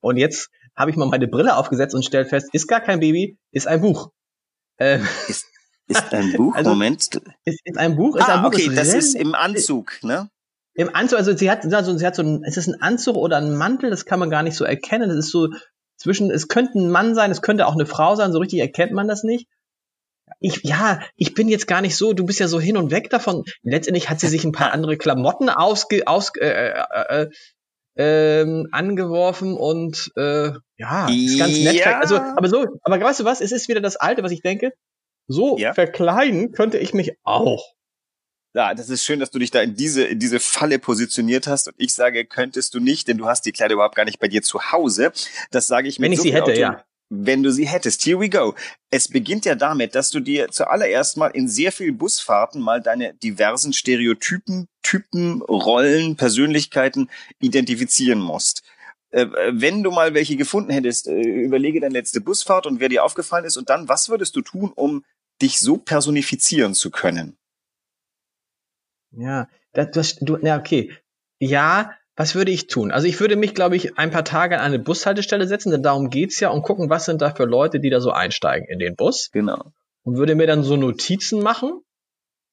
Und 0.00 0.16
jetzt 0.16 0.50
habe 0.74 0.90
ich 0.90 0.96
mal 0.96 1.06
meine 1.06 1.28
Brille 1.28 1.56
aufgesetzt 1.56 1.94
und 1.94 2.04
stelle 2.04 2.24
fest, 2.24 2.48
ist 2.52 2.66
gar 2.66 2.80
kein 2.80 3.00
Baby, 3.00 3.38
ist 3.52 3.66
ein 3.66 3.80
Buch. 3.80 4.10
Äh, 4.76 5.00
ist, 5.28 5.46
ist 5.86 6.12
ein 6.12 6.32
Buch? 6.36 6.54
Also, 6.54 6.70
Moment. 6.70 7.14
Ist, 7.44 7.60
ist 7.64 7.78
ein 7.78 7.96
Buch? 7.96 8.16
Ist 8.16 8.28
ah, 8.28 8.36
ein 8.36 8.42
Buch, 8.42 8.48
okay, 8.48 8.66
ist 8.66 8.76
das 8.76 8.94
ist 8.94 9.14
im 9.14 9.34
Anzug, 9.34 10.02
ne? 10.02 10.30
Im 10.78 10.94
Anzug, 10.94 11.18
also 11.18 11.36
sie 11.36 11.50
hat, 11.50 11.64
also 11.74 11.98
sie 11.98 12.06
hat 12.06 12.14
so 12.14 12.22
ein, 12.22 12.44
ist 12.44 12.56
es 12.56 12.68
ein 12.68 12.80
Anzug 12.80 13.16
oder 13.16 13.38
ein 13.38 13.56
Mantel? 13.56 13.90
Das 13.90 14.04
kann 14.04 14.20
man 14.20 14.30
gar 14.30 14.44
nicht 14.44 14.54
so 14.54 14.64
erkennen. 14.64 15.08
Das 15.08 15.18
ist 15.18 15.32
so 15.32 15.48
zwischen, 15.96 16.30
es 16.30 16.46
könnte 16.46 16.78
ein 16.78 16.88
Mann 16.88 17.16
sein, 17.16 17.32
es 17.32 17.42
könnte 17.42 17.66
auch 17.66 17.74
eine 17.74 17.84
Frau 17.84 18.14
sein, 18.14 18.30
so 18.30 18.38
richtig 18.38 18.60
erkennt 18.60 18.92
man 18.92 19.08
das 19.08 19.24
nicht. 19.24 19.48
Ich, 20.38 20.62
ja, 20.62 21.00
ich 21.16 21.34
bin 21.34 21.48
jetzt 21.48 21.66
gar 21.66 21.80
nicht 21.80 21.96
so, 21.96 22.12
du 22.12 22.24
bist 22.24 22.38
ja 22.38 22.46
so 22.46 22.60
hin 22.60 22.76
und 22.76 22.92
weg 22.92 23.10
davon. 23.10 23.42
Letztendlich 23.62 24.08
hat 24.08 24.20
sie 24.20 24.28
sich 24.28 24.44
ein 24.44 24.52
paar 24.52 24.72
andere 24.72 24.96
Klamotten 24.96 25.48
ausge, 25.48 26.06
aus, 26.06 26.30
äh, 26.36 26.46
äh, 26.46 27.22
äh, 27.22 27.30
ähm, 27.96 28.68
angeworfen 28.70 29.56
und 29.56 30.12
äh, 30.14 30.52
ja, 30.76 31.08
ist 31.08 31.40
ganz 31.40 31.58
nett. 31.58 31.74
Ja. 31.74 31.98
Also, 31.98 32.18
aber 32.18 32.48
so, 32.48 32.66
aber 32.82 33.00
weißt 33.00 33.18
du 33.18 33.24
was? 33.24 33.40
Es 33.40 33.50
ist 33.50 33.68
wieder 33.68 33.80
das 33.80 33.96
Alte, 33.96 34.22
was 34.22 34.30
ich 34.30 34.42
denke. 34.42 34.72
So 35.26 35.58
ja. 35.58 35.74
verkleiden 35.74 36.52
könnte 36.52 36.78
ich 36.78 36.94
mich 36.94 37.18
auch. 37.24 37.74
Ja, 38.54 38.74
das 38.74 38.88
ist 38.88 39.04
schön, 39.04 39.20
dass 39.20 39.30
du 39.30 39.38
dich 39.38 39.50
da 39.50 39.60
in 39.60 39.74
diese, 39.74 40.04
in 40.04 40.18
diese 40.18 40.40
Falle 40.40 40.78
positioniert 40.78 41.46
hast. 41.46 41.68
Und 41.68 41.74
ich 41.76 41.92
sage, 41.94 42.24
könntest 42.24 42.74
du 42.74 42.80
nicht, 42.80 43.06
denn 43.06 43.18
du 43.18 43.26
hast 43.26 43.44
die 43.44 43.52
Kleider 43.52 43.74
überhaupt 43.74 43.94
gar 43.94 44.04
nicht 44.04 44.18
bei 44.18 44.28
dir 44.28 44.42
zu 44.42 44.72
Hause. 44.72 45.12
Das 45.50 45.66
sage 45.66 45.88
ich 45.88 45.98
mit 45.98 46.06
Wenn 46.06 46.12
ich 46.12 46.18
so 46.18 46.22
sie 46.24 46.32
hätte, 46.32 46.52
Auto 46.52 46.60
ja. 46.60 46.84
Wenn 47.10 47.42
du 47.42 47.50
sie 47.50 47.66
hättest. 47.66 48.04
Here 48.04 48.20
we 48.20 48.28
go. 48.28 48.54
Es 48.90 49.08
beginnt 49.08 49.44
ja 49.46 49.54
damit, 49.54 49.94
dass 49.94 50.10
du 50.10 50.20
dir 50.20 50.48
zuallererst 50.48 51.16
mal 51.16 51.28
in 51.28 51.48
sehr 51.48 51.72
vielen 51.72 51.96
Busfahrten 51.96 52.60
mal 52.60 52.82
deine 52.82 53.14
diversen 53.14 53.72
Stereotypen, 53.72 54.66
Typen, 54.82 55.40
Rollen, 55.42 56.16
Persönlichkeiten 56.16 57.10
identifizieren 57.40 58.20
musst 58.20 58.62
äh, 59.10 59.26
wenn 59.52 59.82
du 59.82 59.90
mal 59.90 60.12
welche 60.12 60.36
gefunden 60.36 60.70
hättest, 60.70 61.08
äh, 61.08 61.18
überlege 61.18 61.80
deine 61.80 61.94
letzte 61.94 62.20
Busfahrt 62.20 62.66
und 62.66 62.78
wer 62.78 62.90
dir 62.90 63.04
aufgefallen 63.04 63.46
ist 63.46 63.56
und 63.56 63.70
dann, 63.70 63.88
was 63.88 64.10
würdest 64.10 64.36
du 64.36 64.42
tun, 64.42 64.70
um 64.74 65.02
dich 65.40 65.60
so 65.60 65.78
personifizieren 65.78 66.74
zu 66.74 66.90
können? 66.90 67.38
Ja, 69.12 69.48
das, 69.72 69.90
das, 69.92 70.16
du, 70.16 70.36
ja, 70.38 70.58
okay. 70.58 70.92
Ja, 71.38 71.92
was 72.16 72.34
würde 72.34 72.50
ich 72.50 72.66
tun? 72.66 72.90
Also 72.90 73.06
ich 73.06 73.20
würde 73.20 73.36
mich, 73.36 73.54
glaube 73.54 73.76
ich, 73.76 73.96
ein 73.96 74.10
paar 74.10 74.24
Tage 74.24 74.58
an 74.58 74.66
eine 74.66 74.78
Bushaltestelle 74.80 75.46
setzen, 75.46 75.70
denn 75.70 75.82
darum 75.84 76.10
geht's 76.10 76.40
ja, 76.40 76.50
und 76.50 76.62
gucken, 76.62 76.90
was 76.90 77.04
sind 77.04 77.22
da 77.22 77.30
für 77.30 77.44
Leute, 77.44 77.78
die 77.78 77.90
da 77.90 78.00
so 78.00 78.10
einsteigen 78.10 78.68
in 78.68 78.78
den 78.78 78.96
Bus. 78.96 79.30
Genau. 79.32 79.72
Und 80.02 80.16
würde 80.16 80.34
mir 80.34 80.46
dann 80.46 80.64
so 80.64 80.76
Notizen 80.76 81.42
machen 81.42 81.80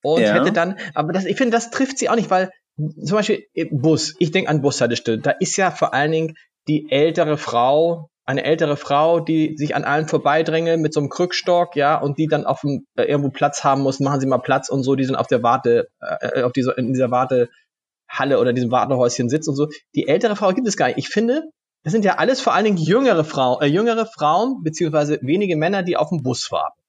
und 0.04 0.22
ja. 0.22 0.34
hätte 0.36 0.52
dann, 0.52 0.78
aber 0.94 1.14
das, 1.14 1.26
ich 1.26 1.36
finde, 1.36 1.52
das 1.52 1.72
trifft 1.72 1.98
sie 1.98 2.10
auch 2.10 2.16
nicht, 2.16 2.30
weil 2.30 2.52
zum 2.78 3.18
Beispiel 3.18 3.48
Bus, 3.72 4.16
ich 4.20 4.32
denke 4.32 4.50
an 4.50 4.62
Bushaltestelle, 4.62 5.20
da 5.20 5.32
ist 5.32 5.58
ja 5.58 5.72
vor 5.72 5.94
allen 5.94 6.12
Dingen 6.12 6.38
die 6.68 6.92
ältere 6.92 7.38
Frau, 7.38 8.10
eine 8.26 8.44
ältere 8.44 8.76
Frau, 8.76 9.20
die 9.20 9.56
sich 9.56 9.76
an 9.76 9.84
allen 9.84 10.08
vorbeidränge 10.08 10.78
mit 10.78 10.94
so 10.94 11.00
einem 11.00 11.10
Krückstock, 11.10 11.76
ja, 11.76 11.98
und 11.98 12.18
die 12.18 12.28
dann 12.28 12.46
auf 12.46 12.62
dem, 12.62 12.86
äh, 12.96 13.04
irgendwo 13.04 13.30
Platz 13.30 13.64
haben 13.64 13.82
muss, 13.82 14.00
machen 14.00 14.20
sie 14.20 14.28
mal 14.28 14.40
Platz 14.40 14.70
und 14.70 14.84
so, 14.84 14.96
die 14.96 15.06
sind 15.06 15.16
auf 15.16 15.28
der 15.28 15.44
Warte, 15.44 15.90
äh, 16.00 16.42
auf 16.42 16.52
dieser, 16.52 16.78
in 16.78 16.94
dieser 16.94 17.12
Wartehalle 17.12 18.40
oder 18.40 18.52
diesem 18.52 18.72
Wartehäuschen 18.72 19.30
sitzt 19.30 19.48
und 19.48 19.56
so. 19.56 19.68
Die 19.94 20.08
ältere 20.08 20.36
Frau 20.36 20.52
gibt 20.54 20.68
es 20.68 20.76
gar 20.76 20.88
nicht. 20.88 20.98
Ich 20.98 21.10
finde, 21.10 21.44
das 21.84 21.94
sind 21.94 22.04
ja 22.04 22.16
alles 22.16 22.42
vor 22.42 22.54
allen 22.54 22.66
Dingen 22.66 22.78
jüngere 22.78 23.24
Frauen, 23.24 23.62
äh, 23.62 23.68
jüngere 23.68 24.08
Frauen, 24.08 24.64
beziehungsweise 24.64 25.20
wenige 25.22 25.56
Männer, 25.56 25.84
die 25.84 25.98
auf 25.98 26.10
dem 26.10 26.24
Bus 26.24 26.52
warten. 26.52 26.82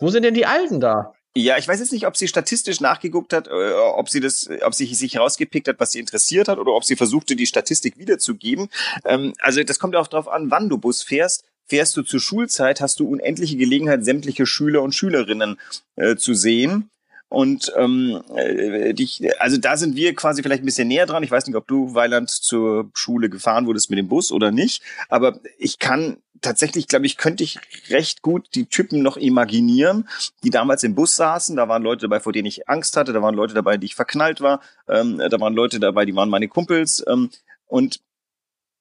Wo 0.00 0.08
sind 0.10 0.24
denn 0.24 0.34
die 0.34 0.46
Alten 0.46 0.80
da? 0.80 1.12
Ja, 1.36 1.58
ich 1.58 1.66
weiß 1.66 1.80
jetzt 1.80 1.92
nicht, 1.92 2.06
ob 2.06 2.16
sie 2.16 2.28
statistisch 2.28 2.80
nachgeguckt 2.80 3.32
hat, 3.32 3.48
äh, 3.48 3.72
ob 3.72 4.08
sie 4.08 4.20
das, 4.20 4.48
ob 4.64 4.72
sie 4.72 4.92
sich 4.94 5.18
rausgepickt 5.18 5.66
hat, 5.66 5.80
was 5.80 5.90
sie 5.90 5.98
interessiert 5.98 6.46
hat, 6.46 6.58
oder 6.58 6.72
ob 6.72 6.84
sie 6.84 6.94
versuchte, 6.94 7.34
die 7.34 7.46
Statistik 7.46 7.98
wiederzugeben. 7.98 8.68
Ähm, 9.04 9.34
also 9.40 9.62
das 9.64 9.80
kommt 9.80 9.96
auch 9.96 10.06
darauf 10.06 10.28
an, 10.28 10.52
wann 10.52 10.68
du 10.68 10.78
Bus 10.78 11.02
fährst. 11.02 11.44
Fährst 11.66 11.96
du 11.96 12.02
zur 12.02 12.20
Schulzeit, 12.20 12.80
hast 12.80 13.00
du 13.00 13.08
unendliche 13.08 13.56
Gelegenheit, 13.56 14.04
sämtliche 14.04 14.46
Schüler 14.46 14.82
und 14.82 14.94
Schülerinnen 14.94 15.58
äh, 15.96 16.14
zu 16.14 16.34
sehen. 16.34 16.90
Und 17.34 17.72
ähm, 17.76 18.22
äh, 18.36 18.94
die, 18.94 19.32
also 19.40 19.56
da 19.56 19.76
sind 19.76 19.96
wir 19.96 20.14
quasi 20.14 20.40
vielleicht 20.40 20.62
ein 20.62 20.66
bisschen 20.66 20.86
näher 20.86 21.06
dran. 21.06 21.24
Ich 21.24 21.32
weiß 21.32 21.46
nicht, 21.46 21.56
ob 21.56 21.66
du, 21.66 21.92
Weiland, 21.92 22.30
zur 22.30 22.90
Schule 22.94 23.28
gefahren 23.28 23.66
wurdest 23.66 23.90
mit 23.90 23.98
dem 23.98 24.06
Bus 24.06 24.30
oder 24.30 24.52
nicht. 24.52 24.84
Aber 25.08 25.40
ich 25.58 25.80
kann 25.80 26.18
tatsächlich, 26.42 26.86
glaube 26.86 27.06
ich, 27.06 27.16
könnte 27.16 27.42
ich 27.42 27.58
recht 27.90 28.22
gut 28.22 28.46
die 28.54 28.66
Typen 28.66 29.02
noch 29.02 29.16
imaginieren, 29.16 30.08
die 30.44 30.50
damals 30.50 30.84
im 30.84 30.94
Bus 30.94 31.16
saßen. 31.16 31.56
Da 31.56 31.68
waren 31.68 31.82
Leute 31.82 32.02
dabei, 32.02 32.20
vor 32.20 32.32
denen 32.32 32.46
ich 32.46 32.68
Angst 32.68 32.96
hatte. 32.96 33.12
Da 33.12 33.20
waren 33.20 33.34
Leute 33.34 33.54
dabei, 33.54 33.78
die 33.78 33.86
ich 33.86 33.96
verknallt 33.96 34.40
war. 34.40 34.60
Ähm, 34.88 35.18
da 35.18 35.40
waren 35.40 35.54
Leute 35.54 35.80
dabei, 35.80 36.04
die 36.04 36.14
waren 36.14 36.30
meine 36.30 36.46
Kumpels. 36.46 37.04
Ähm, 37.08 37.30
und 37.66 38.00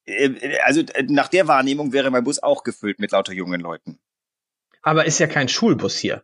äh, 0.05 0.59
also 0.63 0.81
äh, 0.81 1.03
nach 1.09 1.27
der 1.27 1.47
Wahrnehmung 1.47 1.91
wäre 1.91 2.11
mein 2.11 2.23
Bus 2.23 2.37
auch 2.43 2.61
gefüllt 2.63 2.99
mit 2.99 3.13
lauter 3.13 3.33
jungen 3.33 3.61
Leuten. 3.61 3.97
Aber 4.83 5.05
ist 5.05 5.17
ja 5.17 5.25
kein 5.25 5.49
Schulbus 5.49 5.97
hier. 5.97 6.23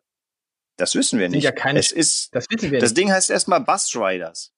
Das 0.80 0.96
wissen 0.96 1.20
wir 1.20 1.30
nicht. 1.30 1.44
Ja 1.44 1.52
keine, 1.52 1.80
es 1.80 1.92
ist, 1.92 2.34
das 2.34 2.46
wissen 2.50 2.72
wir 2.72 2.80
das 2.80 2.92
nicht. 2.92 2.98
Ding 2.98 3.12
heißt 3.12 3.30
erstmal 3.30 3.60
Bus 3.60 3.96
Riders. 3.96 4.54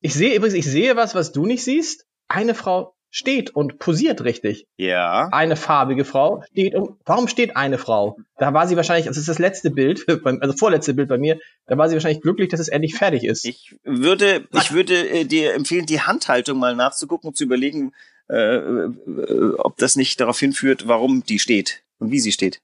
Ich 0.00 0.14
sehe 0.14 0.34
übrigens, 0.34 0.54
ich 0.54 0.66
sehe 0.66 0.96
was, 0.96 1.14
was 1.14 1.32
du 1.32 1.46
nicht 1.46 1.62
siehst. 1.62 2.06
Eine 2.28 2.54
Frau 2.54 2.94
steht 3.10 3.50
und 3.50 3.78
posiert 3.78 4.24
richtig. 4.24 4.66
Ja. 4.76 5.28
Eine 5.30 5.54
farbige 5.54 6.04
Frau 6.04 6.42
steht 6.50 6.74
und 6.74 6.98
warum 7.04 7.28
steht 7.28 7.56
eine 7.56 7.78
Frau? 7.78 8.16
Da 8.38 8.54
war 8.54 8.66
sie 8.66 8.74
wahrscheinlich, 8.74 9.06
das 9.06 9.18
ist 9.18 9.28
das 9.28 9.38
letzte 9.38 9.70
Bild, 9.70 10.04
also 10.24 10.56
vorletzte 10.56 10.94
Bild 10.94 11.08
bei 11.08 11.18
mir, 11.18 11.38
da 11.66 11.76
war 11.78 11.88
sie 11.88 11.94
wahrscheinlich 11.94 12.22
glücklich, 12.22 12.48
dass 12.48 12.58
es 12.58 12.68
endlich 12.68 12.96
fertig 12.96 13.24
ist. 13.24 13.44
Ich 13.44 13.76
würde, 13.84 14.48
ich 14.52 14.72
würde 14.72 15.08
äh, 15.08 15.24
dir 15.24 15.54
empfehlen, 15.54 15.86
die 15.86 16.00
Handhaltung 16.00 16.58
mal 16.58 16.74
nachzugucken 16.74 17.28
und 17.28 17.36
zu 17.36 17.44
überlegen, 17.44 17.92
äh, 18.28 18.56
äh, 18.56 19.54
ob 19.58 19.76
das 19.76 19.94
nicht 19.94 20.18
darauf 20.20 20.40
hinführt, 20.40 20.88
warum 20.88 21.22
die 21.22 21.38
steht 21.38 21.82
und 21.98 22.10
wie 22.10 22.20
sie 22.20 22.32
steht. 22.32 22.60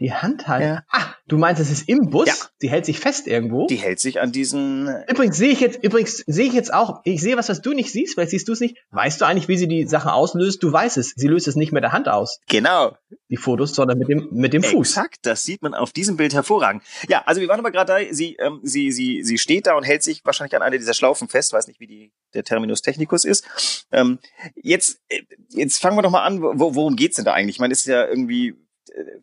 Die 0.00 0.12
Handhaltung? 0.12 0.68
Ja. 0.68 0.84
Ah, 0.90 1.14
du 1.26 1.38
meinst, 1.38 1.60
es 1.60 1.72
ist 1.72 1.88
im 1.88 2.10
Bus? 2.10 2.28
Ja. 2.28 2.34
Sie 2.58 2.70
hält 2.70 2.86
sich 2.86 3.00
fest 3.00 3.26
irgendwo? 3.26 3.66
Die 3.66 3.76
hält 3.76 3.98
sich 3.98 4.20
an 4.20 4.30
diesen. 4.30 4.88
Übrigens 5.08 5.36
sehe 5.36 5.50
ich 5.50 5.58
jetzt, 5.58 5.82
übrigens 5.82 6.18
sehe 6.18 6.46
ich 6.46 6.52
jetzt 6.52 6.72
auch, 6.72 7.00
ich 7.02 7.20
sehe 7.20 7.36
was, 7.36 7.48
was 7.48 7.62
du 7.62 7.72
nicht 7.72 7.90
siehst, 7.90 8.14
vielleicht 8.14 8.30
siehst 8.30 8.46
du 8.46 8.52
es 8.52 8.60
nicht. 8.60 8.76
Weißt 8.92 9.20
du 9.20 9.24
eigentlich, 9.24 9.48
wie 9.48 9.56
sie 9.56 9.66
die 9.66 9.88
Sache 9.88 10.12
auslöst? 10.12 10.62
Du 10.62 10.72
weißt 10.72 10.98
es. 10.98 11.14
Sie 11.16 11.26
löst 11.26 11.48
es 11.48 11.56
nicht 11.56 11.72
mit 11.72 11.82
der 11.82 11.90
Hand 11.90 12.08
aus. 12.08 12.38
Genau. 12.48 12.96
Die 13.28 13.36
Fotos, 13.36 13.74
sondern 13.74 13.98
mit 13.98 14.08
dem, 14.08 14.28
mit 14.30 14.52
dem 14.52 14.62
Fuß. 14.62 14.88
Exakt, 14.88 15.18
das 15.22 15.44
sieht 15.44 15.62
man 15.62 15.74
auf 15.74 15.92
diesem 15.92 16.16
Bild 16.16 16.32
hervorragend. 16.32 16.84
Ja, 17.08 17.24
also 17.26 17.40
wir 17.40 17.48
waren 17.48 17.58
aber 17.58 17.72
gerade 17.72 18.06
da, 18.06 18.14
sie, 18.14 18.36
ähm, 18.36 18.60
sie, 18.62 18.92
sie, 18.92 19.24
sie 19.24 19.38
steht 19.38 19.66
da 19.66 19.76
und 19.76 19.82
hält 19.82 20.04
sich 20.04 20.24
wahrscheinlich 20.24 20.54
an 20.54 20.62
einer 20.62 20.78
dieser 20.78 20.94
Schlaufen 20.94 21.28
fest, 21.28 21.52
weiß 21.52 21.66
nicht, 21.66 21.80
wie 21.80 21.88
die, 21.88 22.12
der 22.34 22.44
Terminus 22.44 22.82
technicus 22.82 23.24
ist. 23.24 23.86
Ähm, 23.90 24.20
jetzt, 24.54 25.00
äh, 25.08 25.22
jetzt 25.50 25.78
fangen 25.80 25.96
wir 25.96 26.02
doch 26.02 26.10
mal 26.10 26.22
an, 26.22 26.40
wo, 26.40 26.74
worum 26.76 26.94
geht's 26.94 27.16
denn 27.16 27.24
da 27.24 27.32
eigentlich? 27.32 27.56
Ich 27.56 27.60
meine, 27.60 27.72
es 27.72 27.80
ist 27.80 27.86
ja 27.86 28.06
irgendwie 28.06 28.54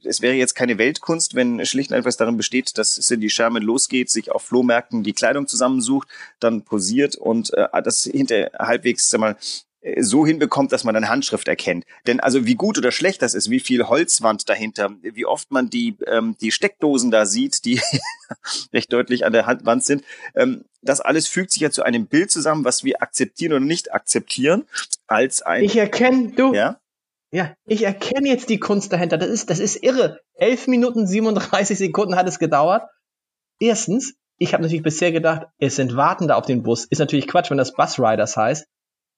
es 0.03 0.21
wäre 0.21 0.35
jetzt 0.35 0.55
keine 0.55 0.77
Weltkunst, 0.77 1.35
wenn 1.35 1.65
schlicht 1.65 1.91
und 1.91 1.97
einfach 1.97 2.13
darin 2.13 2.37
besteht, 2.37 2.77
dass 2.77 2.95
Cindy 2.95 3.29
Sherman 3.29 3.63
losgeht, 3.63 4.09
sich 4.09 4.31
auf 4.31 4.43
Flohmärkten 4.43 5.03
die 5.03 5.13
Kleidung 5.13 5.47
zusammensucht, 5.47 6.07
dann 6.39 6.63
posiert 6.63 7.15
und 7.15 7.53
äh, 7.53 7.67
das 7.83 8.03
hinter 8.03 8.51
halbwegs, 8.57 9.09
sag 9.09 9.19
mal, 9.19 9.37
so 9.99 10.25
hinbekommt, 10.25 10.71
dass 10.71 10.83
man 10.83 10.95
eine 10.95 11.09
Handschrift 11.09 11.47
erkennt. 11.47 11.85
Denn 12.07 12.19
also 12.19 12.45
wie 12.45 12.55
gut 12.55 12.77
oder 12.77 12.91
schlecht 12.91 13.21
das 13.21 13.33
ist, 13.33 13.49
wie 13.49 13.59
viel 13.59 13.87
Holzwand 13.87 14.49
dahinter, 14.49 14.95
wie 15.01 15.25
oft 15.25 15.51
man 15.51 15.69
die, 15.69 15.95
ähm, 16.07 16.35
die 16.41 16.51
Steckdosen 16.51 17.11
da 17.11 17.25
sieht, 17.25 17.65
die 17.65 17.79
recht 18.73 18.91
deutlich 18.91 19.25
an 19.25 19.33
der 19.33 19.45
Handwand 19.45 19.83
sind, 19.83 20.03
ähm, 20.33 20.65
das 20.81 21.01
alles 21.01 21.27
fügt 21.27 21.51
sich 21.51 21.61
ja 21.61 21.71
zu 21.71 21.83
einem 21.83 22.07
Bild 22.07 22.31
zusammen, 22.31 22.65
was 22.65 22.83
wir 22.83 23.01
akzeptieren 23.01 23.53
oder 23.53 23.65
nicht 23.65 23.93
akzeptieren, 23.93 24.65
als 25.07 25.41
ein... 25.41 25.63
Ich 25.63 25.75
erkenne, 25.77 26.31
du, 26.31 26.53
ja? 26.53 26.79
Ja, 27.35 27.53
ich 27.65 27.83
erkenne 27.83 28.29
jetzt 28.29 28.47
die 28.47 28.61
Kunst 28.61 28.93
dahinter. 28.93 29.17
Das 29.17 29.27
ist, 29.27 29.49
das 29.49 29.59
ist 29.59 29.83
irre. 29.83 30.21
11 30.35 30.67
Minuten 30.67 31.05
37 31.05 31.77
Sekunden 31.77 32.15
hat 32.15 32.29
es 32.29 32.39
gedauert. 32.39 32.83
Erstens, 33.59 34.13
ich 34.37 34.53
habe 34.53 34.63
natürlich 34.63 34.83
bisher 34.83 35.11
gedacht, 35.11 35.47
es 35.57 35.75
sind 35.75 35.97
Wartende 35.97 36.37
auf 36.37 36.45
den 36.45 36.63
Bus. 36.63 36.85
Ist 36.85 36.99
natürlich 36.99 37.27
Quatsch, 37.27 37.51
wenn 37.51 37.57
das 37.57 37.73
Bus 37.73 37.99
Riders 37.99 38.37
heißt. 38.37 38.65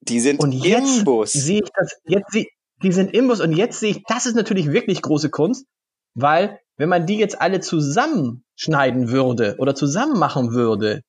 Die 0.00 0.18
sind 0.18 0.40
und 0.40 0.50
jetzt 0.50 0.98
im 0.98 1.04
Bus. 1.04 1.32
Sehe 1.32 1.60
ich 1.62 1.70
das, 1.72 1.92
jetzt 2.06 2.32
sehe, 2.32 2.46
die 2.82 2.90
sind 2.90 3.14
im 3.14 3.28
Bus 3.28 3.40
und 3.40 3.52
jetzt 3.52 3.78
sehe 3.78 3.90
ich, 3.90 4.02
das 4.08 4.26
ist 4.26 4.34
natürlich 4.34 4.72
wirklich 4.72 5.00
große 5.00 5.30
Kunst, 5.30 5.66
weil 6.14 6.58
wenn 6.76 6.88
man 6.88 7.06
die 7.06 7.18
jetzt 7.18 7.40
alle 7.40 7.60
zusammenschneiden 7.60 9.10
würde 9.12 9.54
oder 9.58 9.76
zusammen 9.76 10.18
machen 10.18 10.50
würde, 10.50 11.02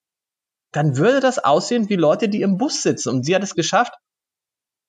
dann 0.72 0.96
würde 0.96 1.22
das 1.22 1.39
aussehen 1.39 1.89
wie 1.89 1.96
Leute, 1.96 2.30
die 2.30 2.44
im 2.44 2.58
Bus 2.58 2.84
sitzen. 2.84 3.10
Und 3.10 3.25
sie 3.25 3.34
hat 3.34 3.42
es 3.42 3.56
geschafft, 3.56 3.94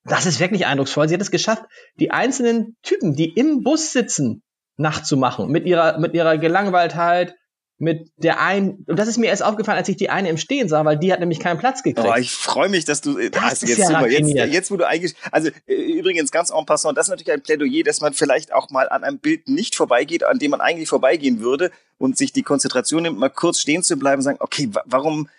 das 0.04 0.26
ist 0.26 0.40
wirklich 0.40 0.66
eindrucksvoll. 0.66 1.08
Sie 1.08 1.14
hat 1.14 1.20
es 1.20 1.30
geschafft, 1.30 1.64
die 1.96 2.10
einzelnen 2.10 2.76
Typen, 2.82 3.14
die 3.14 3.28
im 3.28 3.62
Bus 3.62 3.92
sitzen, 3.92 4.42
nachzumachen. 4.76 5.50
Mit 5.50 5.66
ihrer, 5.66 5.98
mit 5.98 6.14
ihrer 6.14 6.38
Gelangweiltheit, 6.38 7.36
mit 7.80 8.10
der 8.16 8.40
einen, 8.40 8.84
und 8.86 8.98
das 8.98 9.08
ist 9.08 9.16
mir 9.16 9.28
erst 9.28 9.42
aufgefallen, 9.42 9.78
als 9.78 9.88
ich 9.88 9.96
die 9.96 10.10
eine 10.10 10.28
im 10.28 10.36
Stehen 10.36 10.68
sah, 10.68 10.84
weil 10.84 10.98
die 10.98 11.12
hat 11.12 11.20
nämlich 11.20 11.40
keinen 11.40 11.58
Platz 11.58 11.82
gekriegt. 11.82 12.06
Oh, 12.06 12.14
ich 12.14 12.30
freue 12.30 12.68
mich, 12.68 12.84
dass 12.84 13.00
du, 13.00 13.14
das 13.30 13.42
also 13.42 13.66
jetzt, 13.66 13.78
ja 13.78 13.86
super, 13.86 14.06
jetzt, 14.06 14.20
raffiniert. 14.20 14.52
jetzt, 14.52 14.70
wo 14.70 14.76
du 14.76 14.86
eigentlich, 14.86 15.14
also 15.32 15.48
äh, 15.66 15.74
übrigens 15.74 16.30
ganz 16.30 16.50
en 16.50 16.66
passant, 16.66 16.98
das 16.98 17.06
ist 17.06 17.10
natürlich 17.10 17.32
ein 17.32 17.42
Plädoyer, 17.42 17.82
dass 17.82 18.02
man 18.02 18.12
vielleicht 18.12 18.52
auch 18.52 18.68
mal 18.68 18.88
an 18.90 19.02
einem 19.02 19.18
Bild 19.18 19.48
nicht 19.48 19.74
vorbeigeht, 19.76 20.24
an 20.24 20.38
dem 20.38 20.50
man 20.50 20.60
eigentlich 20.60 20.90
vorbeigehen 20.90 21.40
würde 21.40 21.70
und 21.96 22.18
sich 22.18 22.34
die 22.34 22.42
Konzentration 22.42 23.02
nimmt, 23.02 23.18
mal 23.18 23.30
kurz 23.30 23.60
stehen 23.60 23.82
zu 23.82 23.96
bleiben 23.96 24.18
und 24.18 24.24
sagen, 24.24 24.38
okay, 24.40 24.68
wa 24.72 24.82
warum, 24.84 25.30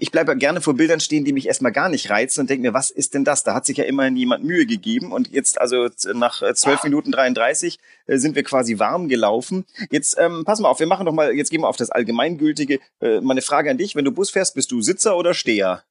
ich 0.00 0.10
bleibe 0.10 0.36
gerne 0.36 0.60
vor 0.60 0.74
Bildern 0.74 1.00
stehen, 1.00 1.24
die 1.24 1.32
mich 1.32 1.46
erstmal 1.46 1.72
gar 1.72 1.88
nicht 1.88 2.10
reizen 2.10 2.40
und 2.40 2.50
denke 2.50 2.62
mir, 2.62 2.74
was 2.74 2.90
ist 2.90 3.14
denn 3.14 3.24
das? 3.24 3.44
Da 3.44 3.54
hat 3.54 3.66
sich 3.66 3.76
ja 3.76 3.84
immerhin 3.84 4.16
jemand 4.16 4.44
Mühe 4.44 4.66
gegeben 4.66 5.12
und 5.12 5.30
jetzt 5.30 5.60
also 5.60 5.88
nach 6.14 6.42
äh, 6.42 6.54
12 6.54 6.84
Minuten 6.84 7.12
33 7.12 7.78
äh, 8.06 8.16
sind 8.16 8.34
wir 8.34 8.44
quasi 8.44 8.78
warm 8.78 9.08
gelaufen. 9.08 9.66
Jetzt 9.90 10.16
ähm, 10.18 10.44
pass 10.44 10.60
mal 10.60 10.68
auf, 10.68 10.80
wir 10.80 10.86
machen 10.86 11.04
doch 11.04 11.12
mal, 11.12 11.32
jetzt 11.34 11.50
gehen 11.50 11.60
wir 11.60 11.68
auf 11.68 11.76
das 11.76 11.90
Allgemeingültige. 11.90 12.80
Äh, 13.00 13.20
meine 13.20 13.42
Frage 13.42 13.70
an 13.70 13.78
dich, 13.78 13.94
wenn 13.94 14.04
du 14.04 14.12
Bus 14.12 14.30
fährst, 14.30 14.54
bist 14.54 14.72
du 14.72 14.80
Sitzer 14.80 15.16
oder 15.16 15.34
Steher? 15.34 15.84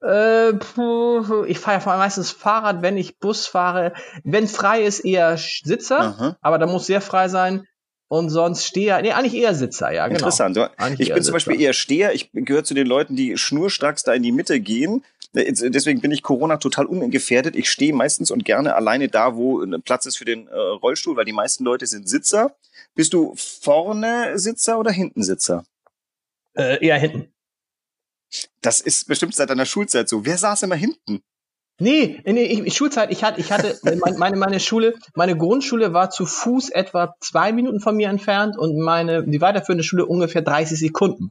Äh, 0.00 0.54
puh, 0.54 1.44
ich 1.44 1.58
fahre 1.58 1.82
ja 1.84 1.96
meistens 1.98 2.30
Fahrrad, 2.30 2.82
wenn 2.82 2.96
ich 2.96 3.18
Bus 3.18 3.46
fahre. 3.46 3.92
Wenn 4.24 4.48
frei 4.48 4.82
ist, 4.82 5.00
eher 5.00 5.36
Sitzer, 5.36 6.00
Aha. 6.00 6.36
aber 6.40 6.58
da 6.58 6.66
muss 6.66 6.86
sehr 6.86 7.00
frei 7.00 7.28
sein. 7.28 7.66
Und 8.10 8.30
sonst 8.30 8.64
Steher, 8.64 9.02
nee, 9.02 9.12
eigentlich 9.12 9.34
eher 9.34 9.54
Sitzer, 9.54 9.90
ja, 9.92 10.06
genau. 10.08 10.18
Interessant. 10.18 10.56
Du- 10.56 10.70
Ich 10.98 11.12
bin 11.12 11.22
zum 11.22 11.34
Beispiel 11.34 11.54
Sitzer. 11.54 11.66
eher 11.66 11.72
Steher. 11.74 12.14
Ich 12.14 12.30
gehöre 12.32 12.64
zu 12.64 12.72
den 12.74 12.86
Leuten, 12.86 13.16
die 13.16 13.36
schnurstracks 13.36 14.02
da 14.02 14.14
in 14.14 14.22
die 14.22 14.32
Mitte 14.32 14.60
gehen. 14.60 15.04
Jetzt- 15.34 15.62
Deswegen 15.62 16.00
bin 16.00 16.10
ich 16.10 16.22
Corona 16.22 16.56
total 16.56 16.86
ungefährdet. 16.86 17.54
Ich 17.54 17.68
stehe 17.70 17.92
meistens 17.92 18.30
und 18.30 18.46
gerne 18.46 18.74
alleine 18.74 19.08
da, 19.08 19.36
wo 19.36 19.60
ein 19.62 19.82
Platz 19.82 20.06
ist 20.06 20.16
für 20.16 20.24
den 20.24 20.48
äh, 20.48 20.54
Rollstuhl, 20.56 21.16
weil 21.16 21.26
die 21.26 21.32
meisten 21.34 21.64
Leute 21.64 21.86
sind 21.86 22.08
Sitzer. 22.08 22.56
Bist 22.94 23.12
du 23.12 23.34
vorne 23.36 24.38
Sitzer 24.38 24.78
oder 24.78 24.90
hinten 24.90 25.22
Sitzer? 25.22 25.64
Äh, 26.56 26.84
eher 26.84 26.98
hinten. 26.98 27.30
Das 28.62 28.80
ist 28.80 29.06
bestimmt 29.06 29.34
seit 29.34 29.50
deiner 29.50 29.66
Schulzeit 29.66 30.08
so. 30.08 30.24
Wer 30.24 30.38
saß 30.38 30.62
immer 30.62 30.74
hinten? 30.76 31.20
Nee, 31.80 32.20
nee, 32.24 32.42
ich, 32.42 32.76
Schulzeit, 32.76 33.12
ich 33.12 33.22
hatte, 33.22 33.40
ich 33.40 33.52
hatte, 33.52 33.78
meine, 34.04 34.18
meine, 34.18 34.36
meine 34.36 34.60
Schule, 34.60 34.94
meine 35.14 35.36
Grundschule 35.36 35.92
war 35.92 36.10
zu 36.10 36.26
Fuß 36.26 36.70
etwa 36.70 37.14
zwei 37.20 37.52
Minuten 37.52 37.80
von 37.80 37.96
mir 37.96 38.08
entfernt 38.08 38.58
und 38.58 38.78
meine, 38.78 39.24
die 39.24 39.40
weiterführende 39.40 39.84
Schule 39.84 40.06
ungefähr 40.06 40.42
30 40.42 40.78
Sekunden. 40.78 41.30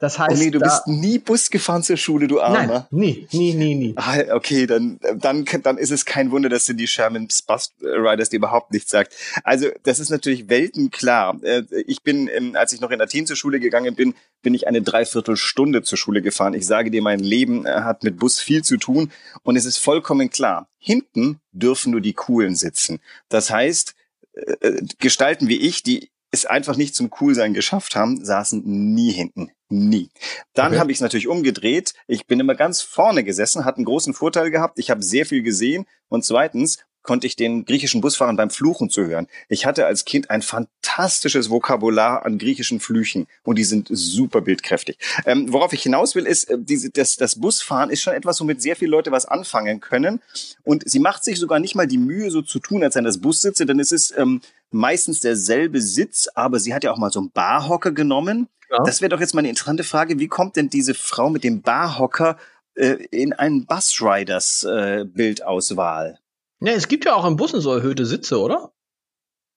Das 0.00 0.18
heißt, 0.18 0.32
Oh 0.32 0.34
nee, 0.42 0.50
du 0.50 0.58
da, 0.58 0.64
bist 0.66 0.86
nie 0.86 1.18
Bus 1.18 1.50
gefahren 1.50 1.82
zur 1.82 1.98
Schule, 1.98 2.26
du 2.26 2.40
Armer. 2.40 2.88
nein, 2.90 3.26
nie, 3.28 3.28
nie, 3.32 3.52
nie, 3.54 3.74
nie. 3.74 3.92
Ah, 3.96 4.18
okay, 4.34 4.66
dann, 4.66 4.98
dann, 5.16 5.44
dann 5.62 5.76
ist 5.76 5.90
es 5.90 6.06
kein 6.06 6.30
Wunder, 6.30 6.48
dass 6.48 6.64
Cindy 6.64 6.86
Sherman's 6.86 7.42
Bus 7.42 7.70
Riders 7.82 8.30
dir 8.30 8.36
überhaupt 8.38 8.72
nichts 8.72 8.90
sagt. 8.90 9.14
Also, 9.44 9.68
das 9.82 10.00
ist 10.00 10.08
natürlich 10.08 10.48
weltenklar. 10.48 11.38
Äh, 11.44 11.64
Ich 11.86 12.02
bin, 12.02 12.28
ähm, 12.28 12.56
als 12.56 12.72
ich 12.72 12.80
noch 12.80 12.90
in 12.90 13.00
Athen 13.02 13.26
zur 13.26 13.36
Schule 13.36 13.60
gegangen 13.60 13.94
bin, 13.94 14.14
bin 14.42 14.54
ich 14.54 14.66
eine 14.66 14.80
Dreiviertelstunde 14.80 15.82
zur 15.82 15.98
Schule 15.98 16.22
gefahren. 16.22 16.54
Ich 16.54 16.66
sage 16.66 16.90
dir, 16.90 17.02
mein 17.02 17.20
Leben 17.20 17.66
äh, 17.66 17.70
hat 17.82 18.02
mit 18.02 18.18
Bus 18.18 18.40
viel 18.40 18.64
zu 18.64 18.78
tun 18.78 19.12
und 19.42 19.56
es 19.56 19.66
ist 19.66 19.76
vollkommen 19.76 20.30
klar. 20.30 20.66
Hinten 20.78 21.40
dürfen 21.52 21.92
nur 21.92 22.00
die 22.00 22.14
Coolen 22.14 22.56
sitzen. 22.56 23.00
Das 23.28 23.50
heißt, 23.50 23.94
äh, 24.32 24.80
Gestalten 24.98 25.48
wie 25.48 25.58
ich, 25.60 25.82
die 25.82 26.10
es 26.30 26.46
einfach 26.46 26.76
nicht 26.76 26.94
zum 26.94 27.10
Coolsein 27.10 27.52
geschafft 27.52 27.96
haben, 27.96 28.24
saßen 28.24 28.62
nie 28.64 29.10
hinten. 29.12 29.50
Nie. 29.72 30.10
Dann 30.52 30.72
Okay. 30.72 30.80
habe 30.80 30.90
ich 30.90 30.98
es 30.98 31.00
natürlich 31.00 31.28
umgedreht. 31.28 31.94
Ich 32.08 32.26
bin 32.26 32.40
immer 32.40 32.56
ganz 32.56 32.82
vorne 32.82 33.22
gesessen, 33.22 33.64
hat 33.64 33.76
einen 33.76 33.84
großen 33.84 34.14
Vorteil 34.14 34.50
gehabt. 34.50 34.78
Ich 34.80 34.90
habe 34.90 35.02
sehr 35.02 35.26
viel 35.26 35.42
gesehen. 35.42 35.86
Und 36.08 36.24
zweitens 36.24 36.78
konnte 37.10 37.26
ich 37.26 37.34
den 37.34 37.64
griechischen 37.64 38.00
Busfahrern 38.00 38.36
beim 38.36 38.50
Fluchen 38.50 38.88
zuhören. 38.88 39.26
Ich 39.48 39.66
hatte 39.66 39.84
als 39.84 40.04
Kind 40.04 40.30
ein 40.30 40.42
fantastisches 40.42 41.50
Vokabular 41.50 42.24
an 42.24 42.38
griechischen 42.38 42.78
Flüchen 42.78 43.26
und 43.42 43.58
die 43.58 43.64
sind 43.64 43.88
super 43.90 44.42
bildkräftig. 44.42 44.96
Ähm, 45.26 45.52
worauf 45.52 45.72
ich 45.72 45.82
hinaus 45.82 46.14
will, 46.14 46.24
ist, 46.24 46.44
äh, 46.44 46.56
diese, 46.56 46.90
das, 46.90 47.16
das 47.16 47.34
Busfahren 47.40 47.90
ist 47.90 48.00
schon 48.00 48.14
etwas, 48.14 48.40
womit 48.40 48.62
sehr 48.62 48.76
viele 48.76 48.92
Leute 48.92 49.10
was 49.10 49.26
anfangen 49.26 49.80
können. 49.80 50.20
Und 50.62 50.88
sie 50.88 51.00
macht 51.00 51.24
sich 51.24 51.40
sogar 51.40 51.58
nicht 51.58 51.74
mal 51.74 51.88
die 51.88 51.98
Mühe, 51.98 52.30
so 52.30 52.42
zu 52.42 52.60
tun, 52.60 52.84
als 52.84 52.94
sei 52.94 53.00
das 53.00 53.18
Bussitze, 53.18 53.66
denn 53.66 53.80
es 53.80 53.90
ist 53.90 54.14
ähm, 54.16 54.40
meistens 54.70 55.18
derselbe 55.18 55.80
Sitz, 55.80 56.28
aber 56.36 56.60
sie 56.60 56.72
hat 56.74 56.84
ja 56.84 56.92
auch 56.92 56.98
mal 56.98 57.10
so 57.10 57.18
einen 57.18 57.32
Barhocker 57.32 57.90
genommen. 57.90 58.46
Ja. 58.70 58.84
Das 58.84 59.00
wäre 59.00 59.08
doch 59.08 59.18
jetzt 59.18 59.34
mal 59.34 59.40
eine 59.40 59.48
interessante 59.48 59.82
Frage. 59.82 60.20
Wie 60.20 60.28
kommt 60.28 60.54
denn 60.54 60.70
diese 60.70 60.94
Frau 60.94 61.28
mit 61.28 61.42
dem 61.42 61.60
Barhocker 61.60 62.38
äh, 62.76 63.04
in 63.10 63.32
einen 63.32 63.66
Bus 63.66 64.00
Riders 64.00 64.62
äh, 64.62 65.04
Bildauswahl? 65.04 66.20
Ja, 66.60 66.72
es 66.72 66.88
gibt 66.88 67.06
ja 67.06 67.14
auch 67.14 67.26
in 67.26 67.36
Bussen 67.36 67.60
so 67.60 67.72
erhöhte 67.72 68.04
Sitze, 68.04 68.38
oder? 68.38 68.72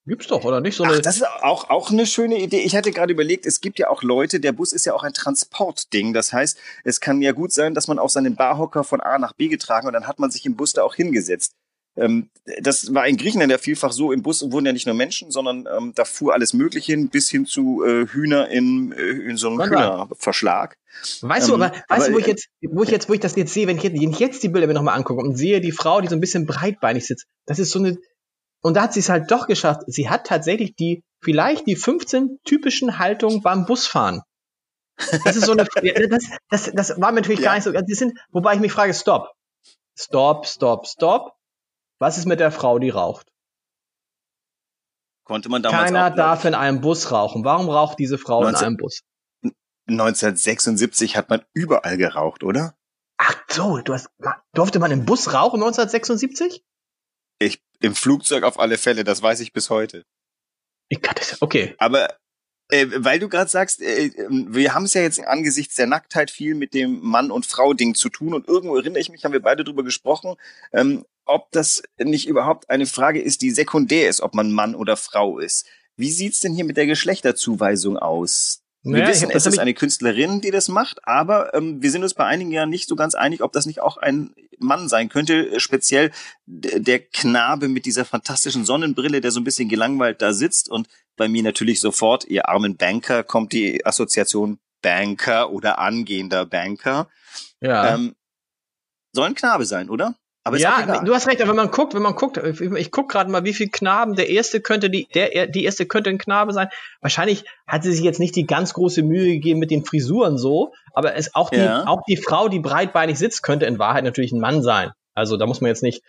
Gibt's 0.05 0.27
doch, 0.27 0.43
oder 0.43 0.60
nicht? 0.60 0.75
So 0.75 0.83
eine 0.83 0.95
Ach, 0.95 1.01
das 1.01 1.17
ist 1.17 1.25
auch, 1.43 1.69
auch 1.69 1.89
eine 1.89 2.05
schöne 2.05 2.38
Idee. 2.38 2.62
Ich 2.62 2.75
hatte 2.75 2.91
gerade 2.91 3.13
überlegt, 3.13 3.45
es 3.45 3.62
gibt 3.62 3.79
ja 3.79 3.89
auch 3.89 4.03
Leute, 4.03 4.41
der 4.41 4.51
Bus 4.51 4.74
ist 4.74 4.86
ja 4.86 4.93
auch 4.93 5.03
ein 5.03 5.13
Transportding. 5.13 6.13
Das 6.13 6.33
heißt, 6.33 6.57
es 6.83 7.00
kann 7.00 7.22
ja 7.22 7.31
gut 7.31 7.53
sein, 7.53 7.74
dass 7.74 7.88
man 7.88 8.00
auch 8.00 8.10
seinen 8.10 8.36
Barhocker 8.36 8.83
von 8.83 9.00
A 9.00 9.17
nach 9.17 9.31
B 9.33 9.48
getragen 9.48 9.88
und 9.88 9.93
dann 9.93 10.07
hat 10.07 10.19
man 10.19 10.29
sich 10.29 10.45
im 10.45 10.57
Bus 10.57 10.74
da 10.74 10.83
auch 10.83 10.95
hingesetzt. 10.95 11.53
Ähm, 11.95 12.29
das 12.62 12.93
war 12.93 13.07
in 13.07 13.17
Griechenland 13.17 13.51
ja 13.51 13.57
vielfach 13.57 13.91
so, 13.91 14.12
im 14.12 14.23
Bus 14.23 14.51
wurden 14.51 14.65
ja 14.65 14.73
nicht 14.73 14.88
nur 14.88 14.95
Menschen, 14.95 15.29
sondern 15.31 15.67
ähm, 15.71 15.93
da 15.95 16.05
fuhr 16.05 16.33
alles 16.33 16.53
Mögliche 16.53 16.93
hin, 16.93 17.09
bis 17.09 17.29
hin 17.29 17.45
zu 17.45 17.83
äh, 17.83 18.07
Hühner 18.07 18.50
in, 18.50 18.91
äh, 18.93 19.01
in 19.01 19.38
so 19.38 19.50
einem 19.50 19.62
Hühnerverschlag. 19.62 20.75
Weißt 21.21 21.50
ähm, 21.50 21.59
du, 21.59 21.63
aber, 21.63 21.75
weißt 21.89 22.09
du, 22.09 22.13
wo 22.13 22.17
ich 22.17 22.25
jetzt, 22.25 22.50
wo 22.62 22.83
ich 22.83 22.89
jetzt, 22.89 23.09
wo 23.09 23.13
ich 23.13 23.19
das 23.19 23.35
jetzt 23.35 23.53
sehe, 23.53 23.67
wenn 23.67 23.77
ich 23.77 23.83
jetzt, 23.83 24.00
wenn 24.00 24.12
ich 24.12 24.19
jetzt 24.19 24.41
die 24.41 24.50
Bilder 24.50 24.67
mir 24.67 24.73
nochmal 24.73 24.95
angucke 24.95 25.21
und 25.21 25.35
sehe 25.35 25.62
die 25.62 25.71
Frau, 25.71 26.01
die 26.01 26.07
so 26.07 26.15
ein 26.15 26.21
bisschen 26.21 26.45
breitbeinig 26.45 27.05
sitzt, 27.05 27.27
das 27.45 27.59
ist 27.59 27.71
so 27.71 27.79
eine, 27.79 27.97
und 28.62 28.75
da 28.75 28.83
hat 28.83 28.93
sie 28.93 29.01
es 29.01 29.09
halt 29.09 29.29
doch 29.29 29.47
geschafft. 29.47 29.81
Sie 29.88 30.09
hat 30.09 30.25
tatsächlich 30.25 30.75
die, 30.75 31.03
vielleicht 31.21 31.67
die 31.67 31.75
15 31.75 32.39
typischen 32.43 32.97
Haltungen 32.97 33.41
beim 33.41 33.65
Busfahren. 33.65 34.21
Das 35.25 35.35
ist 35.35 35.45
so 35.45 35.51
eine, 35.51 35.65
das, 36.09 36.29
das, 36.50 36.71
das 36.73 37.01
war 37.01 37.12
mir 37.12 37.21
natürlich 37.21 37.39
ja. 37.39 37.45
gar 37.45 37.55
nicht 37.55 37.63
so, 37.65 37.71
die 37.71 37.93
sind, 37.93 38.17
wobei 38.31 38.55
ich 38.55 38.62
mich 38.62 38.71
frage, 38.71 38.93
stopp. 38.93 39.31
Stopp, 39.95 40.47
stopp, 40.47 40.88
stopp. 40.88 41.33
Was 42.00 42.17
ist 42.17 42.25
mit 42.25 42.39
der 42.39 42.51
Frau, 42.51 42.79
die 42.79 42.89
raucht? 42.89 43.31
Konnte 45.23 45.50
man 45.50 45.63
damals 45.63 45.85
Keiner 45.85 46.12
auch, 46.12 46.15
darf 46.15 46.45
in 46.45 46.53
einem 46.53 46.81
Bus 46.81 47.12
rauchen. 47.12 47.45
Warum 47.45 47.69
raucht 47.69 47.97
diese 48.00 48.17
Frau 48.17 48.41
19, 48.41 48.59
in 48.59 48.65
einem 48.65 48.77
Bus? 48.77 49.01
1976 49.88 51.17
hat 51.17 51.29
man 51.29 51.43
überall 51.53 51.97
geraucht, 51.97 52.43
oder? 52.43 52.75
Ach 53.17 53.35
so, 53.50 53.77
du 53.77 53.93
hast, 53.93 54.09
durfte 54.53 54.79
man 54.79 54.91
im 54.91 55.05
Bus 55.05 55.33
rauchen 55.33 55.62
1976? 55.62 56.63
Ich, 57.39 57.62
im 57.79 57.95
Flugzeug 57.95 58.43
auf 58.43 58.59
alle 58.59 58.77
Fälle, 58.77 59.03
das 59.03 59.21
weiß 59.21 59.39
ich 59.39 59.53
bis 59.53 59.69
heute. 59.69 60.05
Ich 60.89 61.01
kann 61.01 61.15
das, 61.17 61.41
okay. 61.41 61.75
Aber 61.77 62.09
äh, 62.69 62.88
weil 62.95 63.19
du 63.19 63.29
gerade 63.29 63.50
sagst, 63.50 63.81
äh, 63.81 64.12
wir 64.29 64.73
haben 64.73 64.85
es 64.85 64.93
ja 64.93 65.01
jetzt 65.01 65.19
angesichts 65.19 65.75
der 65.75 65.88
Nacktheit 65.88 66.31
viel 66.31 66.55
mit 66.55 66.73
dem 66.73 67.01
Mann- 67.01 67.31
und 67.31 67.45
Frau-Ding 67.45 67.95
zu 67.95 68.09
tun 68.09 68.33
und 68.33 68.47
irgendwo 68.47 68.75
erinnere 68.77 69.00
ich 69.00 69.09
mich, 69.09 69.23
haben 69.23 69.33
wir 69.33 69.41
beide 69.41 69.63
drüber 69.63 69.83
gesprochen, 69.83 70.35
ähm, 70.71 71.05
ob 71.25 71.51
das 71.51 71.84
nicht 71.98 72.27
überhaupt 72.27 72.70
eine 72.70 72.86
Frage 72.86 73.22
ist, 73.22 73.42
die 73.42 73.51
sekundär 73.51 74.10
ist, 74.10 74.22
ob 74.22 74.34
man 74.34 74.51
Mann 74.51 74.75
oder 74.75 74.98
Frau 74.98 75.39
ist. 75.39 75.65
Wie 75.96 76.12
sieht's 76.12 76.39
denn 76.39 76.53
hier 76.53 76.65
mit 76.65 76.77
der 76.77 76.88
Geschlechterzuweisung 76.88 77.98
aus? 77.98 78.63
Wir 78.86 79.08
wissen, 79.08 79.30
es 79.30 79.46
ist 79.46 79.60
eine 79.60 79.74
Künstlerin, 79.74 80.42
die 80.42 80.51
das 80.51 80.68
macht, 80.68 81.08
aber 81.08 81.53
ähm, 81.53 81.82
wir 81.82 81.89
sind 81.89 82.03
uns 82.03 82.15
bei 82.15 82.25
einigen 82.25 82.51
ja 82.51 82.65
nicht 82.65 82.89
so 82.89 82.98
ganz 82.98 83.15
einig, 83.15 83.42
ob 83.42 83.53
das 83.53 83.65
nicht 83.65 83.80
auch 83.80 83.96
ein 83.96 84.34
Mann 84.60 84.89
sein 84.89 85.08
könnte. 85.08 85.58
Speziell 85.62 86.12
der 86.46 87.00
Knabe 87.00 87.70
mit 87.70 87.86
dieser 87.86 88.03
fantastischen 88.03 88.65
Sonnenbrille, 88.65 89.22
der 89.22 89.32
so 89.32 89.39
ein 89.39 89.46
bisschen 89.46 89.70
gelangweilt 89.70 90.22
da 90.22 90.34
sitzt 90.34 90.70
und 90.70 90.89
bei 91.15 91.30
mir 91.30 91.44
natürlich 91.44 91.80
sofort, 91.80 92.25
ihr 92.25 92.50
armen 92.50 92.75
Banker, 92.75 93.24
kommt 93.24 93.53
die 93.53 93.86
Assoziation 93.86 94.60
Banker 94.82 95.51
oder 95.51 95.80
angehender 95.80 96.46
Banker. 96.46 97.08
Ja. 97.62 97.96
Ähm, 97.96 98.15
soll 99.13 99.27
ein 99.27 99.36
Knabe 99.36 99.65
sein, 99.65 99.89
oder? 99.89 100.15
Aber 100.45 100.57
ja, 100.57 101.01
du 101.03 101.13
hast 101.13 101.27
recht, 101.27 101.41
aber 101.41 101.50
wenn 101.51 101.55
man 101.55 101.71
guckt, 101.71 101.93
wenn 101.93 102.01
man 102.01 102.15
guckt, 102.15 102.38
ich 102.38 102.91
guck 102.91 103.09
gerade 103.09 103.31
mal, 103.31 103.45
wie 103.45 103.53
viel 103.53 103.69
Knaben, 103.69 104.15
der 104.15 104.29
erste 104.29 104.59
könnte 104.59 104.89
die, 104.89 105.07
der, 105.13 105.47
die 105.47 105.63
erste 105.63 105.85
könnte 105.85 106.09
ein 106.09 106.17
Knabe 106.17 106.51
sein. 106.51 106.67
Wahrscheinlich 107.00 107.45
hat 107.65 107.83
sie 107.83 107.93
sich 107.93 108.03
jetzt 108.03 108.19
nicht 108.19 108.35
die 108.35 108.45
ganz 108.45 108.73
große 108.73 109.03
Mühe 109.03 109.27
gegeben 109.27 109.59
mit 109.59 109.71
den 109.71 109.85
Frisuren 109.85 110.38
so, 110.38 110.73
aber 110.93 111.15
es 111.15 111.33
auch 111.33 111.50
die, 111.50 111.59
ja. 111.59 111.88
auch 111.88 112.01
die 112.07 112.17
Frau, 112.17 112.50
die 112.50 112.59
breitbeinig 112.59 113.17
sitzt, 113.17 113.41
könnte 113.41 113.65
in 113.67 113.79
Wahrheit 113.79 114.03
natürlich 114.03 114.33
ein 114.33 114.41
Mann 114.41 114.62
sein. 114.62 114.91
Also 115.13 115.38
da 115.38 115.45
muss 115.45 115.62
man 115.62 115.69
jetzt 115.69 115.83
nicht. 115.83 116.03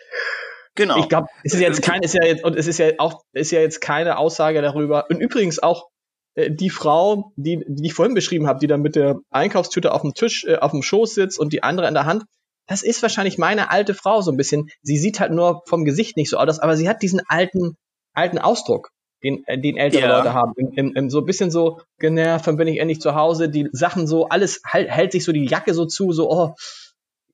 Genau. 0.74 0.98
Ich 0.98 1.08
glaube, 1.08 1.28
es 1.44 1.54
ist 1.54 1.60
jetzt 1.60 1.82
kein, 1.82 2.02
ist 2.02 2.14
ja 2.14 2.24
jetzt, 2.24 2.42
und 2.42 2.56
es 2.56 2.66
ist 2.66 2.78
ja 2.78 2.88
auch, 2.98 3.22
ist 3.32 3.52
ja 3.52 3.60
jetzt 3.60 3.80
keine 3.80 4.18
Aussage 4.18 4.60
darüber. 4.62 5.06
Und 5.10 5.20
übrigens 5.20 5.62
auch, 5.62 5.90
äh, 6.34 6.50
die 6.50 6.70
Frau, 6.70 7.32
die, 7.36 7.64
die 7.68 7.86
ich 7.86 7.94
vorhin 7.94 8.14
beschrieben 8.14 8.48
habe, 8.48 8.58
die 8.58 8.66
dann 8.66 8.82
mit 8.82 8.96
der 8.96 9.20
Einkaufstüte 9.30 9.92
auf 9.92 10.02
dem 10.02 10.14
Tisch, 10.14 10.44
äh, 10.44 10.56
auf 10.56 10.72
dem 10.72 10.82
Schoß 10.82 11.14
sitzt 11.14 11.38
und 11.38 11.52
die 11.52 11.62
andere 11.62 11.86
in 11.86 11.94
der 11.94 12.06
Hand, 12.06 12.24
das 12.66 12.82
ist 12.82 13.02
wahrscheinlich 13.02 13.38
meine 13.38 13.70
alte 13.70 13.94
Frau 13.94 14.22
so 14.22 14.30
ein 14.30 14.36
bisschen. 14.36 14.70
Sie 14.82 14.96
sieht 14.96 15.20
halt 15.20 15.32
nur 15.32 15.62
vom 15.66 15.84
Gesicht 15.84 16.16
nicht 16.16 16.30
so 16.30 16.38
aus, 16.38 16.58
aber 16.58 16.76
sie 16.76 16.88
hat 16.88 17.02
diesen 17.02 17.20
alten, 17.28 17.76
alten 18.14 18.38
Ausdruck, 18.38 18.90
den, 19.22 19.44
äh, 19.46 19.58
den 19.58 19.76
ältere 19.76 20.02
ja. 20.02 20.16
Leute 20.16 20.32
haben. 20.32 20.52
Im, 20.56 20.72
im, 20.72 20.96
im, 20.96 21.10
so 21.10 21.18
ein 21.18 21.26
bisschen 21.26 21.50
so 21.50 21.80
genervt, 21.98 22.46
dann 22.46 22.56
bin 22.56 22.68
ich 22.68 22.78
endlich 22.78 23.00
zu 23.00 23.14
Hause, 23.14 23.48
die 23.48 23.68
Sachen 23.72 24.06
so, 24.06 24.28
alles 24.28 24.60
halt, 24.66 24.88
hält 24.88 25.12
sich 25.12 25.24
so 25.24 25.32
die 25.32 25.46
Jacke 25.46 25.74
so 25.74 25.86
zu, 25.86 26.12
so, 26.12 26.30
oh, 26.30 26.54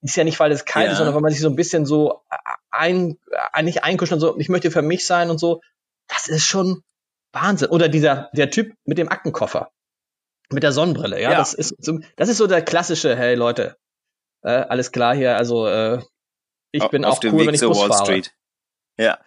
ist 0.03 0.17
ja 0.17 0.25
nicht, 0.25 0.41
weil 0.41 0.51
es 0.51 0.65
kalt 0.65 0.87
ja. 0.87 0.93
ist, 0.93 0.99
sondern 0.99 1.15
weil 1.15 1.23
man 1.23 1.31
sich 1.31 1.41
so 1.41 1.49
ein 1.49 1.57
bisschen 1.57 1.87
so 1.87 2.23
äh, 2.31 2.37
ein, 2.71 3.19
äh, 3.55 3.63
nicht 3.63 3.85
einkuschen 3.85 4.15
und 4.15 4.21
so, 4.21 4.39
ich 4.39 4.49
möchte 4.49 4.71
für 4.71 4.83
mich 4.83 5.07
sein 5.07 5.31
und 5.31 5.39
so. 5.39 5.61
Das 6.09 6.27
ist 6.29 6.45
schon 6.45 6.83
Wahnsinn. 7.33 7.69
Oder 7.69 7.89
dieser, 7.89 8.31
der 8.33 8.51
Typ 8.51 8.73
mit 8.85 8.99
dem 8.99 9.09
Aktenkoffer. 9.09 9.71
Mit 10.53 10.65
der 10.65 10.73
Sonnenbrille, 10.73 11.23
ja, 11.23 11.31
ja. 11.31 11.39
das 11.39 11.55
ist 11.55 11.77
so, 11.79 12.01
das 12.17 12.29
ist 12.29 12.39
so 12.39 12.49
der 12.49 12.63
klassische, 12.63 13.15
hey 13.15 13.37
Leute, 13.37 13.77
äh, 14.43 14.51
alles 14.51 14.93
klar 14.93 15.15
hier, 15.15 15.37
also 15.37 15.67
äh, 15.67 16.01
ich 16.73 16.87
bin 16.89 17.05
Auf 17.05 17.19
auch 17.19 17.25
cool, 17.25 17.41
Weg 17.41 17.47
wenn 17.49 17.55
ich 17.55 17.61
Bus 17.61 17.79
Wall 17.79 17.89
fahre. 17.89 18.05
Street. 18.05 18.35
Ja. 18.99 19.19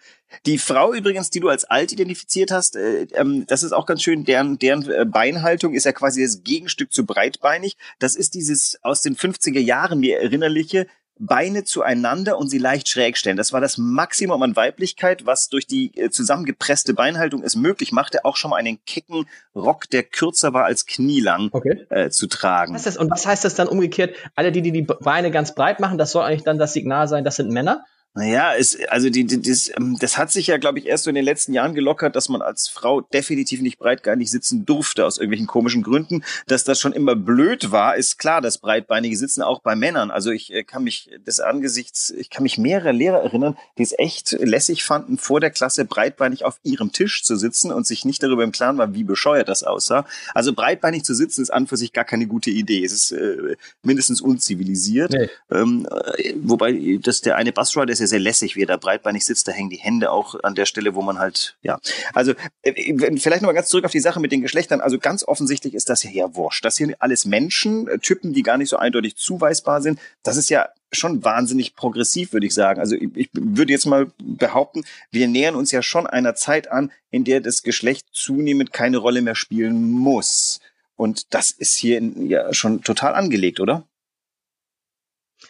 Die 0.46 0.58
Frau 0.58 0.92
übrigens, 0.92 1.30
die 1.30 1.40
du 1.40 1.48
als 1.48 1.64
alt 1.64 1.92
identifiziert 1.92 2.50
hast, 2.50 2.76
äh, 2.76 3.06
ähm, 3.12 3.46
das 3.46 3.62
ist 3.62 3.72
auch 3.72 3.86
ganz 3.86 4.02
schön, 4.02 4.24
deren, 4.24 4.58
deren 4.58 4.88
äh, 4.90 5.04
Beinhaltung 5.04 5.74
ist 5.74 5.84
ja 5.84 5.92
quasi 5.92 6.22
das 6.22 6.42
Gegenstück 6.42 6.92
zu 6.92 7.04
breitbeinig. 7.04 7.76
Das 7.98 8.14
ist 8.14 8.34
dieses 8.34 8.78
aus 8.82 9.02
den 9.02 9.16
50er 9.16 9.60
Jahren 9.60 10.00
mir 10.00 10.20
erinnerliche, 10.20 10.86
Beine 11.18 11.64
zueinander 11.64 12.38
und 12.38 12.48
sie 12.48 12.58
leicht 12.58 12.88
schräg 12.88 13.16
stellen. 13.16 13.36
Das 13.36 13.52
war 13.52 13.60
das 13.60 13.78
Maximum 13.78 14.42
an 14.42 14.56
Weiblichkeit, 14.56 15.26
was 15.26 15.48
durch 15.48 15.66
die 15.66 15.96
äh, 15.96 16.10
zusammengepresste 16.10 16.94
Beinhaltung 16.94 17.42
es 17.42 17.54
möglich 17.54 17.92
machte, 17.92 18.24
auch 18.24 18.36
schon 18.36 18.50
mal 18.50 18.56
einen 18.56 18.84
kicken 18.84 19.28
Rock, 19.54 19.88
der 19.90 20.02
kürzer 20.02 20.52
war 20.52 20.64
als 20.64 20.86
knielang, 20.86 21.50
okay. 21.52 21.86
äh, 21.90 22.10
zu 22.10 22.26
tragen. 22.26 22.74
Was 22.74 22.86
ist 22.86 22.96
das, 22.96 22.96
und 22.96 23.10
was 23.10 23.26
heißt 23.26 23.44
das 23.44 23.54
dann 23.54 23.68
umgekehrt? 23.68 24.16
Alle, 24.34 24.50
die, 24.50 24.62
die 24.62 24.72
die 24.72 24.82
Beine 24.82 25.30
ganz 25.30 25.54
breit 25.54 25.78
machen, 25.78 25.98
das 25.98 26.10
soll 26.10 26.24
eigentlich 26.24 26.44
dann 26.44 26.58
das 26.58 26.72
Signal 26.72 27.06
sein, 27.06 27.24
das 27.24 27.36
sind 27.36 27.50
Männer? 27.50 27.84
Naja, 28.16 28.54
es, 28.56 28.78
also 28.90 29.10
die, 29.10 29.24
die, 29.24 29.42
das, 29.42 29.72
ähm, 29.76 29.96
das 29.98 30.16
hat 30.16 30.30
sich 30.30 30.46
ja, 30.46 30.56
glaube 30.56 30.78
ich, 30.78 30.86
erst 30.86 31.02
so 31.02 31.10
in 31.10 31.16
den 31.16 31.24
letzten 31.24 31.52
Jahren 31.52 31.74
gelockert, 31.74 32.14
dass 32.14 32.28
man 32.28 32.42
als 32.42 32.68
Frau 32.68 33.00
definitiv 33.00 33.60
nicht 33.60 33.76
breitbeinig 33.76 34.30
sitzen 34.30 34.64
durfte, 34.64 35.04
aus 35.04 35.18
irgendwelchen 35.18 35.48
komischen 35.48 35.82
Gründen. 35.82 36.22
Dass 36.46 36.62
das 36.62 36.78
schon 36.78 36.92
immer 36.92 37.16
blöd 37.16 37.72
war, 37.72 37.96
ist 37.96 38.18
klar, 38.18 38.40
dass 38.40 38.58
breitbeinige 38.58 39.16
sitzen 39.16 39.42
auch 39.42 39.62
bei 39.62 39.74
Männern. 39.74 40.12
Also 40.12 40.30
ich 40.30 40.52
äh, 40.52 40.62
kann 40.62 40.84
mich 40.84 41.10
des 41.26 41.40
Angesichts, 41.40 42.10
ich 42.16 42.30
kann 42.30 42.44
mich 42.44 42.56
mehrere 42.56 42.92
Lehrer 42.92 43.20
erinnern, 43.20 43.56
die 43.78 43.82
es 43.82 43.92
echt 43.98 44.30
lässig 44.30 44.84
fanden, 44.84 45.18
vor 45.18 45.40
der 45.40 45.50
Klasse 45.50 45.84
breitbeinig 45.84 46.44
auf 46.44 46.60
ihrem 46.62 46.92
Tisch 46.92 47.24
zu 47.24 47.34
sitzen 47.34 47.72
und 47.72 47.84
sich 47.84 48.04
nicht 48.04 48.22
darüber 48.22 48.44
im 48.44 48.52
Klaren 48.52 48.78
war, 48.78 48.94
wie 48.94 49.02
bescheuert 49.02 49.48
das 49.48 49.64
aussah. 49.64 50.06
Also 50.34 50.52
breitbeinig 50.52 51.02
zu 51.02 51.14
sitzen 51.14 51.42
ist 51.42 51.50
an 51.50 51.66
für 51.66 51.76
sich 51.76 51.92
gar 51.92 52.04
keine 52.04 52.28
gute 52.28 52.50
Idee. 52.50 52.84
Es 52.84 52.92
ist 52.92 53.10
äh, 53.10 53.56
mindestens 53.82 54.20
unzivilisiert. 54.20 55.10
Nee. 55.10 55.28
Ähm, 55.50 55.88
äh, 56.16 56.34
wobei, 56.36 57.00
dass 57.02 57.20
der 57.20 57.34
eine 57.34 57.50
Busrider, 57.50 57.86
der 57.86 58.03
ja 58.04 58.08
sehr 58.08 58.20
lässig, 58.20 58.56
wie 58.56 58.62
er 58.62 58.66
da 58.66 58.76
breitbeinig 58.76 59.24
sitzt. 59.24 59.46
Da 59.48 59.52
hängen 59.52 59.70
die 59.70 59.76
Hände 59.76 60.10
auch 60.10 60.36
an 60.42 60.54
der 60.54 60.66
Stelle, 60.66 60.94
wo 60.94 61.02
man 61.02 61.18
halt, 61.18 61.56
ja. 61.62 61.78
Also 62.12 62.32
äh, 62.62 62.72
vielleicht 63.18 63.42
nochmal 63.42 63.54
ganz 63.54 63.68
zurück 63.68 63.84
auf 63.84 63.92
die 63.92 64.00
Sache 64.00 64.20
mit 64.20 64.32
den 64.32 64.42
Geschlechtern. 64.42 64.80
Also 64.80 64.98
ganz 64.98 65.22
offensichtlich 65.26 65.74
ist 65.74 65.88
das 65.88 66.02
ja 66.02 66.10
ja 66.10 66.34
wurscht. 66.34 66.64
Das 66.64 66.76
hier 66.76 66.94
alles 66.98 67.24
Menschen, 67.24 67.88
äh, 67.88 67.98
Typen, 67.98 68.32
die 68.32 68.42
gar 68.42 68.56
nicht 68.56 68.68
so 68.68 68.76
eindeutig 68.76 69.16
zuweisbar 69.16 69.82
sind. 69.82 69.98
Das 70.22 70.36
ist 70.36 70.50
ja 70.50 70.68
schon 70.92 71.24
wahnsinnig 71.24 71.74
progressiv, 71.74 72.32
würde 72.32 72.46
ich 72.46 72.54
sagen. 72.54 72.80
Also 72.80 72.94
ich, 72.94 73.10
ich 73.14 73.30
würde 73.32 73.72
jetzt 73.72 73.86
mal 73.86 74.10
behaupten, 74.18 74.84
wir 75.10 75.28
nähern 75.28 75.56
uns 75.56 75.72
ja 75.72 75.82
schon 75.82 76.06
einer 76.06 76.34
Zeit 76.34 76.70
an, 76.70 76.92
in 77.10 77.24
der 77.24 77.40
das 77.40 77.62
Geschlecht 77.62 78.06
zunehmend 78.12 78.72
keine 78.72 78.98
Rolle 78.98 79.22
mehr 79.22 79.34
spielen 79.34 79.90
muss. 79.90 80.60
Und 80.96 81.34
das 81.34 81.50
ist 81.50 81.76
hier 81.76 82.00
ja 82.00 82.54
schon 82.54 82.82
total 82.82 83.14
angelegt, 83.14 83.60
oder? 83.60 83.84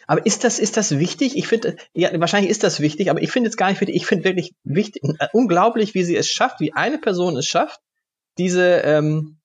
Aber 0.07 0.25
ist 0.25 0.43
das, 0.43 0.59
ist 0.59 0.77
das 0.77 0.97
wichtig? 0.97 1.37
Ich 1.37 1.47
finde, 1.47 1.75
ja, 1.93 2.09
wahrscheinlich 2.19 2.51
ist 2.51 2.63
das 2.63 2.79
wichtig, 2.79 3.09
aber 3.09 3.21
ich 3.21 3.31
finde 3.31 3.49
es 3.49 3.57
gar 3.57 3.69
nicht 3.69 3.81
wichtig. 3.81 3.95
Ich 3.95 4.05
finde 4.05 4.23
wirklich 4.23 4.53
wichtig, 4.63 5.03
äh, 5.19 5.27
unglaublich, 5.33 5.93
wie 5.93 6.03
sie 6.03 6.15
es 6.15 6.29
schafft, 6.29 6.59
wie 6.59 6.73
eine 6.73 6.97
Person 6.97 7.35
es 7.37 7.45
schafft, 7.45 7.79
diese, 8.37 8.77
ähm, 8.79 9.39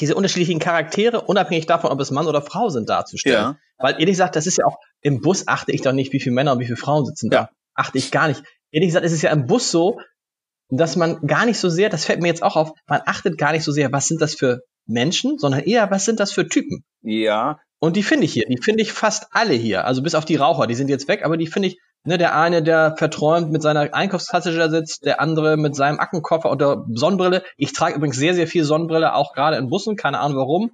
diese 0.00 0.14
unterschiedlichen 0.14 0.58
Charaktere, 0.58 1.22
unabhängig 1.22 1.66
davon, 1.66 1.90
ob 1.90 2.00
es 2.00 2.10
Mann 2.10 2.26
oder 2.26 2.42
Frau 2.42 2.68
sind, 2.68 2.88
darzustellen. 2.88 3.36
Ja. 3.36 3.58
Weil 3.78 3.94
ehrlich 3.94 4.14
gesagt, 4.14 4.36
das 4.36 4.46
ist 4.46 4.58
ja 4.58 4.66
auch, 4.66 4.78
im 5.00 5.20
Bus 5.20 5.46
achte 5.46 5.72
ich 5.72 5.82
doch 5.82 5.92
nicht, 5.92 6.12
wie 6.12 6.20
viele 6.20 6.34
Männer 6.34 6.52
und 6.52 6.60
wie 6.60 6.66
viele 6.66 6.76
Frauen 6.76 7.04
sitzen 7.04 7.30
ja. 7.32 7.44
da. 7.44 7.50
Achte 7.74 7.98
ich 7.98 8.10
gar 8.10 8.28
nicht. 8.28 8.42
Ehrlich 8.70 8.88
gesagt, 8.88 9.04
es 9.04 9.12
ist 9.12 9.22
ja 9.22 9.30
im 9.30 9.46
Bus 9.46 9.70
so, 9.70 10.00
dass 10.68 10.96
man 10.96 11.26
gar 11.26 11.46
nicht 11.46 11.58
so 11.58 11.68
sehr, 11.68 11.88
das 11.90 12.04
fällt 12.04 12.20
mir 12.20 12.28
jetzt 12.28 12.42
auch 12.42 12.56
auf, 12.56 12.72
man 12.86 13.02
achtet 13.06 13.38
gar 13.38 13.52
nicht 13.52 13.64
so 13.64 13.72
sehr, 13.72 13.92
was 13.92 14.06
sind 14.06 14.20
das 14.20 14.34
für 14.34 14.62
Menschen, 14.86 15.38
sondern 15.38 15.60
eher, 15.60 15.90
was 15.90 16.04
sind 16.04 16.20
das 16.20 16.32
für 16.32 16.48
Typen? 16.48 16.84
Ja, 17.02 17.58
und 17.84 17.96
die 17.96 18.02
finde 18.02 18.24
ich 18.24 18.32
hier. 18.32 18.46
Die 18.48 18.56
finde 18.62 18.82
ich 18.82 18.92
fast 18.92 19.26
alle 19.32 19.52
hier. 19.52 19.84
Also 19.84 20.02
bis 20.02 20.14
auf 20.14 20.24
die 20.24 20.36
Raucher, 20.36 20.66
die 20.66 20.74
sind 20.74 20.88
jetzt 20.88 21.06
weg, 21.06 21.22
aber 21.22 21.36
die 21.36 21.46
finde 21.46 21.68
ich, 21.68 21.78
ne, 22.04 22.16
der 22.16 22.34
eine, 22.34 22.62
der 22.62 22.94
verträumt 22.96 23.52
mit 23.52 23.60
seiner 23.60 23.92
Einkaufstasse 23.92 24.56
da 24.56 24.70
sitzt, 24.70 25.04
der 25.04 25.20
andere 25.20 25.58
mit 25.58 25.76
seinem 25.76 26.00
Ackenkoffer 26.00 26.50
oder 26.50 26.86
Sonnenbrille. 26.92 27.42
Ich 27.58 27.74
trage 27.74 27.96
übrigens 27.96 28.16
sehr, 28.16 28.34
sehr 28.34 28.46
viel 28.46 28.64
Sonnenbrille, 28.64 29.14
auch 29.14 29.34
gerade 29.34 29.58
in 29.58 29.68
Bussen, 29.68 29.96
keine 29.96 30.20
Ahnung 30.20 30.38
warum. 30.38 30.70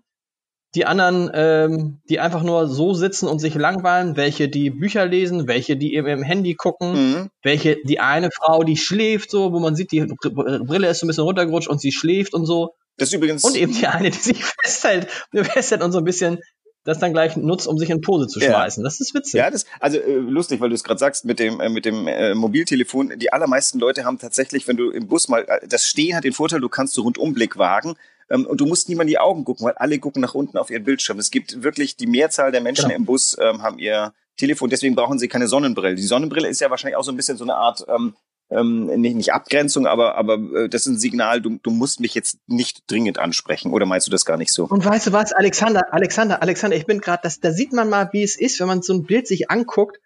die 0.76 0.86
anderen, 0.86 1.30
ähm, 1.34 2.00
die 2.08 2.20
einfach 2.20 2.44
nur 2.44 2.68
so 2.68 2.94
sitzen 2.94 3.26
und 3.26 3.40
sich 3.40 3.56
langweilen, 3.56 4.16
welche 4.16 4.48
die 4.48 4.70
Bücher 4.70 5.04
lesen, 5.04 5.48
welche 5.48 5.76
die 5.76 5.94
im, 5.94 6.06
im 6.06 6.22
Handy 6.22 6.54
gucken, 6.54 6.92
mhm. 6.92 7.30
welche 7.42 7.78
die 7.84 7.98
eine 7.98 8.30
Frau, 8.30 8.62
die 8.62 8.76
schläft 8.76 9.32
so, 9.32 9.52
wo 9.52 9.58
man 9.58 9.74
sieht, 9.74 9.90
die 9.90 10.06
Brille 10.06 10.88
ist 10.88 11.00
so 11.00 11.06
ein 11.06 11.08
bisschen 11.08 11.24
runtergerutscht 11.24 11.68
und 11.68 11.80
sie 11.80 11.90
schläft 11.90 12.34
und 12.34 12.46
so. 12.46 12.74
Das 12.98 13.12
übrigens 13.12 13.42
und 13.44 13.56
eben 13.56 13.72
die 13.72 13.86
eine, 13.86 14.10
die 14.10 14.18
sich 14.18 14.44
festhält, 14.62 15.08
festhält 15.32 15.82
und 15.82 15.90
so 15.90 15.98
ein 15.98 16.04
bisschen 16.04 16.38
das 16.84 16.98
dann 16.98 17.12
gleich 17.12 17.36
nutzt, 17.36 17.66
um 17.66 17.78
sich 17.78 17.90
in 17.90 18.00
Pose 18.00 18.26
zu 18.26 18.40
schmeißen. 18.40 18.82
Ja. 18.82 18.84
Das 18.84 19.00
ist 19.00 19.14
witzig. 19.14 19.34
Ja, 19.34 19.50
das 19.50 19.66
also 19.80 19.98
äh, 19.98 20.16
lustig, 20.16 20.60
weil 20.60 20.70
du 20.70 20.74
es 20.74 20.84
gerade 20.84 20.98
sagst 20.98 21.24
mit 21.24 21.38
dem 21.38 21.60
äh, 21.60 21.68
mit 21.68 21.84
dem 21.84 22.06
äh, 22.06 22.34
Mobiltelefon. 22.34 23.18
Die 23.18 23.32
allermeisten 23.32 23.78
Leute 23.78 24.04
haben 24.04 24.18
tatsächlich, 24.18 24.66
wenn 24.66 24.76
du 24.76 24.90
im 24.90 25.06
Bus 25.06 25.28
mal 25.28 25.44
äh, 25.46 25.66
das 25.68 25.86
Stehen 25.86 26.16
hat 26.16 26.24
den 26.24 26.32
Vorteil, 26.32 26.60
du 26.60 26.68
kannst 26.68 26.94
so 26.94 27.02
Rundumblick 27.02 27.58
wagen 27.58 27.96
ähm, 28.30 28.46
und 28.46 28.60
du 28.60 28.66
musst 28.66 28.88
niemand 28.88 29.08
in 29.08 29.12
die 29.12 29.18
Augen 29.18 29.44
gucken, 29.44 29.66
weil 29.66 29.74
alle 29.74 29.98
gucken 29.98 30.22
nach 30.22 30.34
unten 30.34 30.56
auf 30.56 30.70
ihren 30.70 30.84
Bildschirm. 30.84 31.18
Es 31.18 31.30
gibt 31.30 31.62
wirklich 31.62 31.96
die 31.96 32.06
Mehrzahl 32.06 32.52
der 32.52 32.62
Menschen 32.62 32.86
genau. 32.86 32.96
im 32.96 33.04
Bus 33.04 33.36
ähm, 33.40 33.62
haben 33.62 33.78
ihr 33.78 34.14
Telefon, 34.36 34.70
deswegen 34.70 34.94
brauchen 34.94 35.18
sie 35.18 35.28
keine 35.28 35.48
Sonnenbrille. 35.48 35.96
Die 35.96 36.02
Sonnenbrille 36.02 36.48
ist 36.48 36.60
ja 36.60 36.70
wahrscheinlich 36.70 36.96
auch 36.96 37.04
so 37.04 37.12
ein 37.12 37.16
bisschen 37.16 37.36
so 37.36 37.44
eine 37.44 37.56
Art 37.56 37.84
ähm, 37.88 38.14
ähm, 38.50 38.86
nicht, 38.86 39.16
nicht 39.16 39.32
Abgrenzung, 39.32 39.86
aber, 39.86 40.16
aber 40.16 40.34
äh, 40.34 40.68
das 40.68 40.82
ist 40.82 40.94
ein 40.94 40.98
Signal, 40.98 41.40
du, 41.40 41.58
du 41.62 41.70
musst 41.70 42.00
mich 42.00 42.14
jetzt 42.14 42.38
nicht 42.46 42.82
dringend 42.90 43.18
ansprechen. 43.18 43.72
Oder 43.72 43.86
meinst 43.86 44.06
du 44.06 44.10
das 44.10 44.24
gar 44.24 44.36
nicht 44.36 44.52
so? 44.52 44.64
Und 44.64 44.84
weißt 44.84 45.08
du 45.08 45.12
was, 45.12 45.32
Alexander, 45.32 45.92
Alexander, 45.92 46.42
Alexander, 46.42 46.76
ich 46.76 46.86
bin 46.86 47.00
gerade, 47.00 47.28
da 47.40 47.52
sieht 47.52 47.72
man 47.72 47.88
mal, 47.88 48.10
wie 48.12 48.22
es 48.22 48.38
ist, 48.38 48.58
wenn 48.60 48.66
man 48.66 48.82
so 48.82 48.92
ein 48.92 49.04
Bild 49.04 49.28
sich 49.28 49.50
anguckt, 49.50 49.98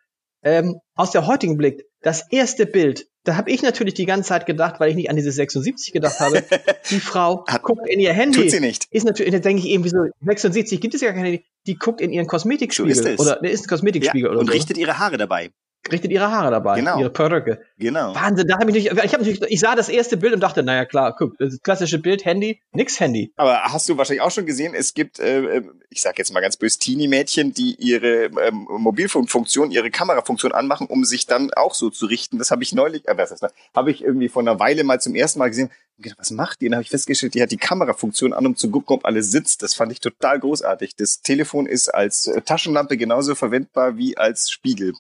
ähm, 0.43 0.79
aus 0.95 1.11
der 1.11 1.27
heutigen 1.27 1.57
Blick. 1.57 1.87
Das 2.03 2.31
erste 2.31 2.67
Bild, 2.67 3.07
da 3.25 3.37
habe 3.37 3.51
ich 3.51 3.63
natürlich 3.63 3.95
die 3.95 4.05
ganze 4.05 4.29
Zeit 4.29 4.45
gedacht, 4.45 4.79
weil 4.79 4.91
ich 4.91 4.97
nicht 4.97 5.09
an 5.09 5.17
diese 5.17 5.33
76 5.33 5.95
gedacht 5.95 6.21
habe, 6.21 6.45
die 6.91 7.01
Frau 7.01 7.47
Hat, 7.47 7.63
guckt 7.63 7.89
in 7.89 7.99
ihr 7.99 8.13
Handy. 8.13 8.43
Tut 8.43 8.51
sie 8.51 8.61
nicht. 8.61 8.87
Ist 8.91 9.07
natürlich, 9.07 9.33
da 9.33 9.39
denke 9.39 9.63
ich 9.63 9.71
irgendwie 9.71 9.89
so, 9.89 10.05
76 10.21 10.83
gibt 10.83 10.93
es 10.93 11.01
ja 11.01 11.13
kein 11.13 11.25
Handy, 11.25 11.47
die 11.67 11.77
guckt 11.77 12.03
in 12.03 12.13
ihren 12.13 12.27
Kosmetikspiegel. 12.27 12.95
So 12.95 13.01
ist 13.01 13.09
es. 13.09 13.21
Oder 13.21 13.37
der 13.37 13.51
ist 13.51 13.65
ein 13.65 13.69
Kosmetikspiegel 13.69 14.27
ja, 14.27 14.31
oder 14.31 14.41
und 14.41 14.49
so. 14.49 14.53
richtet 14.53 14.77
ihre 14.77 14.99
Haare 14.99 15.17
dabei 15.17 15.51
richtet 15.91 16.11
ihre 16.11 16.31
Haare 16.31 16.51
dabei, 16.51 16.77
genau. 16.77 16.99
ihre 16.99 17.11
Perücke. 17.11 17.61
Genau. 17.79 18.15
Wahnsinn, 18.15 18.47
da 18.47 18.59
habe 18.59 18.71
ich 18.71 18.75
nicht, 18.75 18.87
ich 18.93 19.15
habe 19.15 19.25
natürlich, 19.25 19.43
ich 19.43 19.61
sah 19.61 19.75
das 19.75 19.89
erste 19.89 20.17
Bild 20.17 20.33
und 20.35 20.41
dachte, 20.41 20.63
naja 20.63 20.85
klar, 20.85 21.15
guck, 21.17 21.37
das 21.39 21.61
klassische 21.61 21.99
Bild, 21.99 22.25
Handy, 22.25 22.61
nix 22.73 22.99
Handy. 23.01 23.33
Aber 23.37 23.63
hast 23.65 23.89
du 23.89 23.97
wahrscheinlich 23.97 24.23
auch 24.23 24.31
schon 24.31 24.47
gesehen, 24.47 24.75
es 24.75 24.95
gibt, 24.95 25.19
äh, 25.19 25.63
ich 25.91 26.01
sag 26.01 26.19
jetzt 26.19 26.33
mal 26.33 26.41
ganz 26.41 26.57
böse, 26.57 26.79
Teenie-Mädchen, 26.79 27.53
die 27.53 27.75
ihre 27.77 28.25
ähm, 28.25 28.67
Mobilfunkfunktion, 28.69 29.71
ihre 29.71 29.91
Kamerafunktion 29.91 30.53
anmachen, 30.53 30.87
um 30.87 31.05
sich 31.05 31.27
dann 31.27 31.53
auch 31.55 31.75
so 31.75 31.91
zu 31.91 32.07
richten. 32.07 32.39
Das 32.39 32.51
habe 32.51 32.63
ich 32.63 32.73
neulich, 32.73 33.07
äh, 33.09 33.17
was 33.17 33.31
heißt 33.31 33.43
das, 33.43 33.53
habe 33.75 33.91
ich 33.91 34.03
irgendwie 34.03 34.29
vor 34.29 34.43
einer 34.43 34.59
Weile 34.59 34.85
mal 34.85 35.01
zum 35.01 35.15
ersten 35.15 35.39
Mal 35.39 35.49
gesehen. 35.49 35.71
Gedacht, 35.97 36.19
was 36.19 36.33
macht 36.33 36.61
die? 36.61 36.67
Und 36.67 36.73
dann 36.73 36.79
habe 36.79 36.85
ich 36.85 36.91
festgestellt, 36.91 37.35
die 37.35 37.43
hat 37.43 37.53
die 37.53 37.57
Kamerafunktion 37.57 38.33
an, 38.33 38.47
um 38.47 38.57
zu 38.57 38.69
gucken, 38.69 38.97
ob 38.97 39.05
alles 39.05 39.31
sitzt. 39.31 39.63
Das 39.63 39.75
fand 39.75 39.93
ich 39.93 40.01
total 40.01 40.41
großartig. 40.41 40.97
Das 40.97 41.21
Telefon 41.21 41.67
ist 41.67 41.89
als 41.89 42.27
äh, 42.27 42.43
Taschenlampe 42.43 42.97
genauso 42.97 43.37
verwendbar 43.37 43.97
wie 43.97 44.17
als 44.17 44.51
Spiegel. 44.51 44.95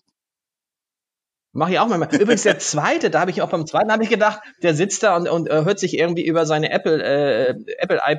Mach 1.57 1.69
ich 1.69 1.79
auch 1.79 1.87
mal. 1.87 2.03
Übrigens 2.13 2.43
der 2.43 2.59
zweite, 2.59 3.11
da 3.11 3.21
habe 3.21 3.31
ich 3.31 3.41
auch 3.41 3.49
beim 3.49 3.65
zweiten 3.67 3.93
habe 3.93 4.03
ich 4.03 4.11
gedacht, 4.11 4.41
der 4.63 4.75
sitzt 4.75 5.05
da 5.05 5.17
und, 5.17 5.29
und 5.29 5.49
äh, 5.49 5.65
hört 5.65 5.79
sich 5.79 5.97
irgendwie 5.97 6.27
über 6.27 6.47
seine 6.47 6.71
Apple 6.71 7.03
äh, 7.03 7.55
Apple 7.79 8.01
äh, 8.05 8.17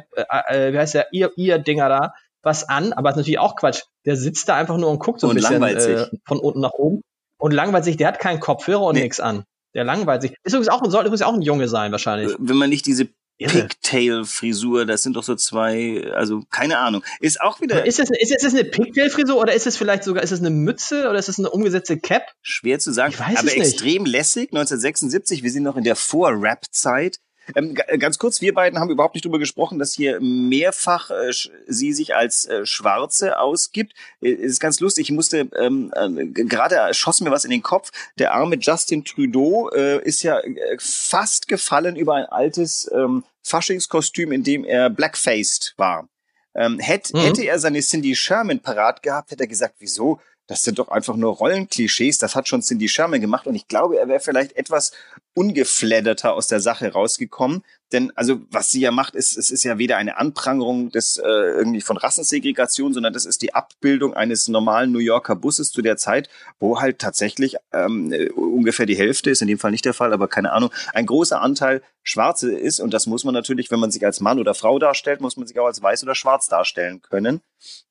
äh, 0.48 0.74
wie 0.74 0.80
heißt 0.80 0.93
der 0.93 1.08
ihr 1.12 1.32
ihr 1.36 1.60
Dinger 1.60 1.89
da 1.89 2.13
was 2.41 2.69
an, 2.69 2.93
aber 2.93 3.10
ist 3.10 3.17
natürlich 3.17 3.39
auch 3.39 3.56
Quatsch. 3.56 3.82
Der 4.06 4.15
sitzt 4.15 4.48
da 4.48 4.56
einfach 4.56 4.78
nur 4.78 4.89
und 4.89 5.00
guckt 5.00 5.19
so 5.19 5.28
ein 5.28 5.36
bisschen 5.36 5.62
äh, 5.62 6.08
von 6.26 6.39
unten 6.39 6.62
nach 6.62 6.74
oben 6.74 7.02
und 7.38 7.52
langweilt 7.52 7.84
sich. 7.84 7.98
Der 7.98 8.08
hat 8.08 8.19
keinen 8.19 8.39
Kopfhörer 8.39 8.84
und 8.84 8.95
nee. 8.95 9.02
nichts 9.02 9.19
an. 9.19 9.43
Der 9.74 9.84
langweilt 9.84 10.21
sich. 10.21 10.32
Ist 10.43 10.54
übrigens 10.54 10.69
auch, 10.69 10.82
soll 10.86 11.02
übrigens 11.02 11.24
auch 11.24 11.34
ein 11.34 11.41
Junge 11.41 11.67
sein 11.67 11.91
wahrscheinlich. 11.91 12.34
Wenn 12.39 12.56
man 12.56 12.69
nicht 12.69 12.86
diese 12.86 13.10
Pigtail-Frisur, 13.38 14.86
das 14.86 15.04
sind 15.04 15.15
doch 15.15 15.24
so 15.24 15.36
zwei, 15.36 16.10
also 16.13 16.43
keine 16.50 16.78
Ahnung. 16.80 17.04
Ist 17.19 17.41
auch 17.41 17.60
wieder. 17.60 17.86
Ist 17.86 18.00
das, 18.00 18.10
ist, 18.10 18.32
ist 18.32 18.43
das 18.43 18.54
eine 18.54 18.63
Pigtail-Frisur 18.63 19.38
oder 19.38 19.54
ist 19.54 19.67
es 19.67 19.76
vielleicht 19.78 20.04
sogar, 20.04 20.24
ist 20.24 20.32
es 20.32 20.39
eine 20.39 20.52
Mütze 20.52 21.10
oder 21.10 21.19
ist 21.19 21.28
es 21.28 21.38
eine 21.38 21.50
umgesetzte 21.50 21.98
Cap? 22.00 22.24
Schwer 22.41 22.80
zu 22.80 22.93
sagen, 22.93 23.13
aber 23.19 23.56
extrem 23.56 24.06
lässig. 24.06 24.50
1976, 24.52 25.43
wir 25.43 25.52
sind 25.52 25.63
noch 25.63 25.76
in 25.76 25.84
der 25.84 25.95
Vor-Rap-Zeit. 25.95 27.19
Ähm, 27.55 27.75
äh, 27.88 27.97
ganz 27.97 28.17
kurz, 28.17 28.41
wir 28.41 28.53
beiden 28.53 28.79
haben 28.79 28.89
überhaupt 28.89 29.15
nicht 29.15 29.25
drüber 29.25 29.39
gesprochen, 29.39 29.79
dass 29.79 29.93
hier 29.93 30.19
mehrfach 30.19 31.12
äh, 31.12 31.31
sie 31.67 31.93
sich 31.93 32.15
als 32.15 32.45
äh, 32.45 32.65
Schwarze 32.65 33.39
ausgibt. 33.39 33.93
Äh, 34.21 34.29
ist 34.29 34.60
ganz 34.60 34.79
lustig. 34.79 35.10
Ich 35.10 35.15
musste 35.15 35.49
ähm, 35.58 35.91
äh, 35.95 36.25
gerade 36.25 36.93
schoss 36.93 37.21
mir 37.21 37.31
was 37.31 37.45
in 37.45 37.51
den 37.51 37.63
Kopf. 37.63 37.91
Der 38.17 38.34
arme 38.34 38.58
Justin 38.60 39.03
Trudeau 39.05 39.69
äh, 39.69 40.03
ist 40.03 40.23
ja 40.23 40.39
fast 40.79 41.47
gefallen 41.47 41.95
über 41.95 42.15
ein 42.15 42.25
altes 42.25 42.89
ähm, 42.93 43.23
Faschingskostüm, 43.43 44.31
in 44.31 44.43
dem 44.43 44.63
er 44.63 44.89
blackfaced 44.89 45.73
war. 45.77 46.08
Ähm, 46.55 46.79
hätt, 46.79 47.13
mhm. 47.13 47.19
Hätte 47.19 47.43
er 47.43 47.60
seine 47.60 47.81
Cindy 47.81 48.15
Sherman 48.15 48.60
parat 48.60 49.03
gehabt, 49.03 49.31
hätte 49.31 49.43
er 49.43 49.47
gesagt, 49.47 49.75
wieso? 49.79 50.19
Das 50.47 50.62
sind 50.62 50.79
doch 50.79 50.89
einfach 50.89 51.15
nur 51.15 51.34
Rollenklischees. 51.36 52.17
Das 52.17 52.36
hat 52.36 52.47
schon 52.47 52.62
Cindy 52.62 52.88
Sherman 52.88 53.21
gemacht. 53.21 53.47
Und 53.47 53.55
ich 53.55 53.67
glaube, 53.67 53.97
er 53.97 54.08
wäre 54.08 54.19
vielleicht 54.19 54.55
etwas 54.55 54.91
ungefledderter 55.34 56.34
aus 56.34 56.47
der 56.47 56.60
Sache 56.60 56.91
rausgekommen. 56.91 57.63
Denn 57.91 58.12
also 58.15 58.41
was 58.50 58.69
sie 58.69 58.80
ja 58.80 58.91
macht, 58.91 59.15
ist, 59.15 59.38
es 59.38 59.52
ist 59.52 59.63
ja 59.63 59.78
weder 59.78 59.98
eine 59.98 60.17
Anprangerung 60.17 60.89
des 60.89 61.17
äh, 61.17 61.28
irgendwie 61.28 61.82
von 61.82 61.98
Rassensegregation, 61.98 62.93
sondern 62.93 63.13
das 63.13 63.26
ist 63.26 63.41
die 63.43 63.54
Abbildung 63.54 64.15
eines 64.15 64.48
normalen 64.48 64.91
New 64.91 65.00
Yorker 65.00 65.36
Busses 65.36 65.71
zu 65.71 65.82
der 65.84 65.95
Zeit, 65.95 66.28
wo 66.60 66.82
halt 66.82 66.98
tatsächlich 67.00 67.58
ähm, 67.71 68.13
ungefähr 68.36 68.88
die 68.88 68.98
Hälfte 68.98 69.30
ist, 69.30 69.41
in 69.41 69.48
dem 69.48 69.60
Fall 69.60 69.71
nicht 69.71 69.86
der 69.86 69.93
Fall, 69.93 70.13
aber 70.13 70.28
keine 70.28 70.52
Ahnung, 70.52 70.71
ein 70.93 71.06
großer 71.06 71.39
Anteil 71.41 71.82
Schwarze 72.02 72.52
ist. 72.54 72.80
Und 72.80 72.93
das 72.93 73.06
muss 73.06 73.24
man 73.24 73.34
natürlich, 73.34 73.69
wenn 73.71 73.80
man 73.80 73.91
sich 73.91 74.04
als 74.04 74.19
Mann 74.19 74.39
oder 74.39 74.56
Frau 74.56 74.80
darstellt, 74.80 75.21
muss 75.21 75.38
man 75.38 75.48
sich 75.48 75.60
auch 75.60 75.65
als 75.65 75.82
weiß 75.82 76.04
oder 76.04 76.15
schwarz 76.15 76.48
darstellen 76.48 77.02
können. 77.02 77.41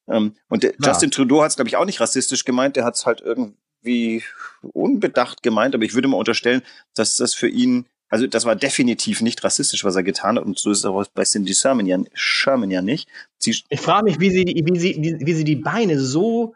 Ähm, 0.08 0.34
und 0.48 0.62
der, 0.62 0.74
Justin 0.82 1.10
Trudeau 1.10 1.42
hat 1.42 1.50
es, 1.50 1.56
glaube 1.56 1.68
ich, 1.68 1.76
auch 1.76 1.84
nicht 1.84 2.00
rassistisch 2.00 2.44
gemeint, 2.44 2.76
der 2.76 2.84
hat 2.84 2.94
es 2.94 3.06
halt 3.06 3.20
irgendwie 3.20 4.22
unbedacht 4.62 5.42
gemeint, 5.42 5.74
aber 5.74 5.84
ich 5.84 5.94
würde 5.94 6.08
mal 6.08 6.16
unterstellen, 6.16 6.62
dass 6.94 7.16
das 7.16 7.34
für 7.34 7.48
ihn 7.48 7.86
also 8.14 8.28
das 8.28 8.44
war 8.44 8.54
definitiv 8.54 9.22
nicht 9.22 9.42
rassistisch, 9.42 9.84
was 9.84 9.96
er 9.96 10.04
getan 10.04 10.36
hat. 10.36 10.44
Und 10.44 10.56
so 10.56 10.70
ist 10.70 10.78
es 10.78 10.84
auch 10.84 11.04
bei 11.14 11.24
Cindy 11.24 11.52
Sherman 11.52 11.84
ja, 11.84 11.98
Sherman 12.14 12.70
ja 12.70 12.80
nicht. 12.80 13.08
Sie 13.38 13.56
ich 13.68 13.80
frage 13.80 14.04
mich, 14.04 14.20
wie 14.20 14.30
sie, 14.30 14.44
wie, 14.44 14.78
sie, 14.78 14.96
wie, 15.00 15.26
wie 15.26 15.34
sie 15.34 15.42
die 15.42 15.56
Beine 15.56 15.98
so, 15.98 16.54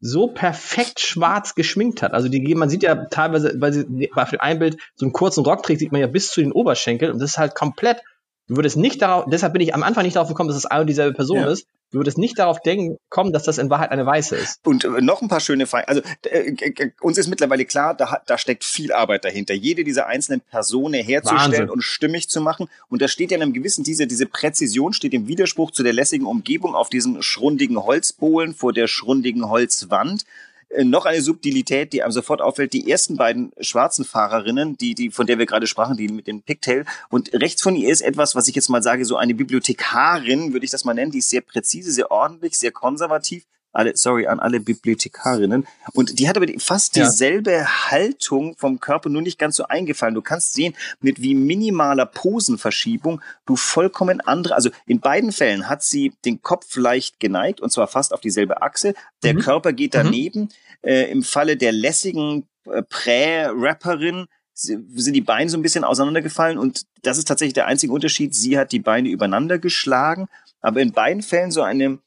so 0.00 0.26
perfekt 0.26 0.98
schwarz 0.98 1.54
geschminkt 1.54 2.02
hat. 2.02 2.12
Also 2.12 2.28
die, 2.28 2.56
man 2.56 2.70
sieht 2.70 2.82
ja 2.82 2.96
teilweise, 3.04 3.54
weil 3.58 3.72
sie 3.72 4.10
bei 4.12 4.24
dem 4.24 4.58
Bild 4.58 4.78
so 4.96 5.06
einen 5.06 5.12
kurzen 5.12 5.44
Rock 5.44 5.62
trägt, 5.62 5.78
sieht 5.78 5.92
man 5.92 6.00
ja 6.00 6.08
bis 6.08 6.32
zu 6.32 6.40
den 6.40 6.50
Oberschenkeln. 6.50 7.12
Und 7.12 7.20
das 7.20 7.30
ist 7.30 7.38
halt 7.38 7.54
komplett 7.54 8.02
Du 8.48 8.54
würdest 8.54 8.76
nicht 8.76 9.02
darauf, 9.02 9.24
deshalb 9.28 9.52
bin 9.52 9.62
ich 9.62 9.74
am 9.74 9.82
Anfang 9.82 10.04
nicht 10.04 10.16
darauf 10.16 10.28
gekommen, 10.28 10.48
dass 10.48 10.56
es 10.56 10.66
eine 10.66 10.82
und 10.82 10.86
dieselbe 10.86 11.14
Person 11.14 11.38
ja. 11.38 11.50
ist. 11.50 11.66
Du 11.92 11.98
würdest 11.98 12.18
nicht 12.18 12.38
darauf 12.38 12.60
denken, 12.60 12.98
kommen, 13.08 13.32
dass 13.32 13.44
das 13.44 13.58
in 13.58 13.70
Wahrheit 13.70 13.92
eine 13.92 14.04
weiße 14.04 14.34
ist. 14.34 14.66
Und 14.66 14.84
äh, 14.84 15.00
noch 15.00 15.22
ein 15.22 15.28
paar 15.28 15.40
schöne 15.40 15.66
Feinde. 15.66 15.88
Also 15.88 16.02
äh, 16.24 16.90
uns 17.00 17.16
ist 17.16 17.28
mittlerweile 17.28 17.64
klar, 17.64 17.94
da, 17.94 18.20
da 18.26 18.38
steckt 18.38 18.64
viel 18.64 18.92
Arbeit 18.92 19.24
dahinter, 19.24 19.54
jede 19.54 19.84
dieser 19.84 20.06
einzelnen 20.06 20.40
Personen 20.40 21.02
herzustellen 21.02 21.52
Wahnsinn. 21.52 21.70
und 21.70 21.82
stimmig 21.82 22.28
zu 22.28 22.40
machen. 22.40 22.68
Und 22.88 23.02
da 23.02 23.08
steht 23.08 23.30
ja 23.30 23.36
in 23.36 23.42
einem 23.42 23.52
gewissen, 23.52 23.84
diese, 23.84 24.08
diese 24.08 24.26
Präzision 24.26 24.94
steht 24.94 25.14
im 25.14 25.28
Widerspruch 25.28 25.70
zu 25.70 25.84
der 25.84 25.92
lässigen 25.92 26.26
Umgebung 26.26 26.74
auf 26.74 26.90
diesen 26.90 27.22
schrundigen 27.22 27.82
Holzbohlen 27.82 28.54
vor 28.54 28.72
der 28.72 28.88
schrundigen 28.88 29.48
Holzwand. 29.48 30.24
Äh, 30.68 30.84
noch 30.84 31.06
eine 31.06 31.22
Subtilität, 31.22 31.92
die 31.92 32.02
einem 32.02 32.12
sofort 32.12 32.40
auffällt. 32.40 32.72
Die 32.72 32.90
ersten 32.90 33.16
beiden 33.16 33.52
schwarzen 33.60 34.04
Fahrerinnen, 34.04 34.76
die, 34.76 34.94
die, 34.94 35.10
von 35.10 35.26
der 35.26 35.38
wir 35.38 35.46
gerade 35.46 35.66
sprachen, 35.66 35.96
die 35.96 36.08
mit 36.08 36.26
dem 36.26 36.42
Pigtail. 36.42 36.84
Und 37.08 37.32
rechts 37.32 37.62
von 37.62 37.76
ihr 37.76 37.90
ist 37.90 38.00
etwas, 38.00 38.34
was 38.34 38.48
ich 38.48 38.54
jetzt 38.54 38.68
mal 38.68 38.82
sage, 38.82 39.04
so 39.04 39.16
eine 39.16 39.34
Bibliothekarin, 39.34 40.52
würde 40.52 40.64
ich 40.64 40.70
das 40.70 40.84
mal 40.84 40.94
nennen. 40.94 41.12
Die 41.12 41.18
ist 41.18 41.30
sehr 41.30 41.40
präzise, 41.40 41.92
sehr 41.92 42.10
ordentlich, 42.10 42.58
sehr 42.58 42.72
konservativ 42.72 43.44
alle, 43.76 43.96
sorry, 43.96 44.26
an 44.26 44.40
alle 44.40 44.60
Bibliothekarinnen. 44.60 45.66
Und 45.92 46.18
die 46.18 46.28
hat 46.28 46.36
aber 46.36 46.46
fast 46.58 46.96
dieselbe 46.96 47.52
ja. 47.52 47.90
Haltung 47.90 48.56
vom 48.56 48.80
Körper, 48.80 49.08
nur 49.08 49.22
nicht 49.22 49.38
ganz 49.38 49.56
so 49.56 49.64
eingefallen. 49.64 50.14
Du 50.14 50.22
kannst 50.22 50.54
sehen, 50.54 50.74
mit 51.00 51.20
wie 51.20 51.34
minimaler 51.34 52.06
Posenverschiebung 52.06 53.20
du 53.44 53.56
vollkommen 53.56 54.20
andere, 54.20 54.54
also 54.54 54.70
in 54.86 55.00
beiden 55.00 55.32
Fällen 55.32 55.68
hat 55.68 55.82
sie 55.82 56.12
den 56.24 56.42
Kopf 56.42 56.76
leicht 56.76 57.20
geneigt 57.20 57.60
und 57.60 57.70
zwar 57.70 57.86
fast 57.86 58.12
auf 58.12 58.20
dieselbe 58.20 58.62
Achse. 58.62 58.94
Der 59.22 59.34
mhm. 59.34 59.40
Körper 59.40 59.72
geht 59.72 59.94
mhm. 59.94 59.98
daneben. 59.98 60.40
Mhm. 60.40 60.48
Äh, 60.82 61.10
Im 61.10 61.22
Falle 61.22 61.56
der 61.56 61.72
lässigen 61.72 62.46
äh, 62.64 62.82
Prä-Rapperin 62.82 64.26
sind 64.54 65.12
die 65.12 65.20
Beine 65.20 65.50
so 65.50 65.58
ein 65.58 65.62
bisschen 65.62 65.84
auseinandergefallen 65.84 66.56
und 66.56 66.86
das 67.02 67.18
ist 67.18 67.28
tatsächlich 67.28 67.52
der 67.52 67.66
einzige 67.66 67.92
Unterschied. 67.92 68.34
Sie 68.34 68.58
hat 68.58 68.72
die 68.72 68.78
Beine 68.78 69.10
übereinander 69.10 69.58
geschlagen, 69.58 70.28
aber 70.62 70.80
in 70.80 70.92
beiden 70.92 71.22
Fällen 71.22 71.50
so 71.50 71.60
eine 71.60 71.98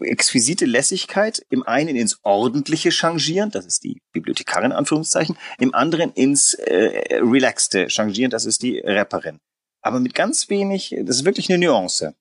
exquisite 0.00 0.66
Lässigkeit, 0.66 1.44
im 1.48 1.62
einen 1.62 1.96
ins 1.96 2.18
ordentliche 2.22 2.90
Changieren, 2.90 3.50
das 3.50 3.66
ist 3.66 3.84
die 3.84 4.02
Bibliothekarin 4.12 4.72
Anführungszeichen, 4.72 5.36
im 5.58 5.74
anderen 5.74 6.12
ins 6.12 6.54
äh, 6.54 7.20
relaxte 7.20 7.88
Changieren, 7.88 8.30
das 8.30 8.46
ist 8.46 8.62
die 8.62 8.80
Rapperin. 8.80 9.38
Aber 9.80 10.00
mit 10.00 10.14
ganz 10.14 10.50
wenig, 10.50 10.94
das 11.04 11.16
ist 11.16 11.24
wirklich 11.24 11.50
eine 11.50 11.64
Nuance. 11.64 12.14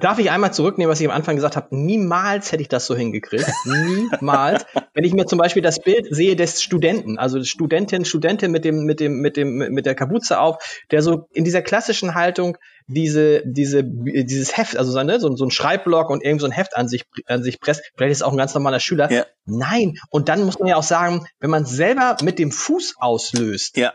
Darf 0.00 0.20
ich 0.20 0.30
einmal 0.30 0.52
zurücknehmen, 0.52 0.90
was 0.90 1.00
ich 1.00 1.08
am 1.08 1.14
Anfang 1.14 1.34
gesagt 1.34 1.56
habe? 1.56 1.74
Niemals 1.76 2.52
hätte 2.52 2.62
ich 2.62 2.68
das 2.68 2.86
so 2.86 2.94
hingekriegt. 2.94 3.50
Niemals. 3.64 4.64
Wenn 4.94 5.02
ich 5.02 5.12
mir 5.12 5.26
zum 5.26 5.38
Beispiel 5.38 5.62
das 5.62 5.80
Bild 5.80 6.06
sehe 6.14 6.36
des 6.36 6.62
Studenten, 6.62 7.18
also 7.18 7.42
Studentin, 7.42 8.04
Studentin 8.04 8.52
mit 8.52 8.64
dem, 8.64 8.84
mit 8.84 9.00
dem, 9.00 9.20
mit 9.20 9.36
dem, 9.36 9.56
mit 9.56 9.86
der 9.86 9.96
Kapuze 9.96 10.38
auf, 10.38 10.84
der 10.92 11.02
so 11.02 11.26
in 11.32 11.44
dieser 11.44 11.62
klassischen 11.62 12.14
Haltung 12.14 12.56
diese, 12.88 13.42
diese, 13.44 13.84
dieses 13.84 14.56
Heft, 14.56 14.76
also 14.76 14.90
so, 14.90 15.02
ne, 15.02 15.20
so, 15.20 15.34
so 15.36 15.44
ein 15.44 15.50
Schreibblock 15.50 16.10
und 16.10 16.24
irgend 16.24 16.40
so 16.40 16.46
ein 16.46 16.52
Heft 16.52 16.76
an 16.76 16.88
sich, 16.88 17.04
an 17.26 17.42
sich 17.42 17.60
presst. 17.60 17.82
Vielleicht 17.96 18.12
ist 18.12 18.18
es 18.18 18.22
auch 18.22 18.32
ein 18.32 18.38
ganz 18.38 18.54
normaler 18.54 18.80
Schüler. 18.80 19.12
Ja. 19.12 19.26
Nein. 19.44 19.98
Und 20.10 20.28
dann 20.28 20.42
muss 20.42 20.58
man 20.58 20.68
ja 20.68 20.76
auch 20.76 20.82
sagen, 20.82 21.26
wenn 21.38 21.50
man 21.50 21.66
selber 21.66 22.16
mit 22.22 22.38
dem 22.38 22.50
Fuß 22.50 22.94
auslöst, 22.98 23.76
Ja. 23.76 23.92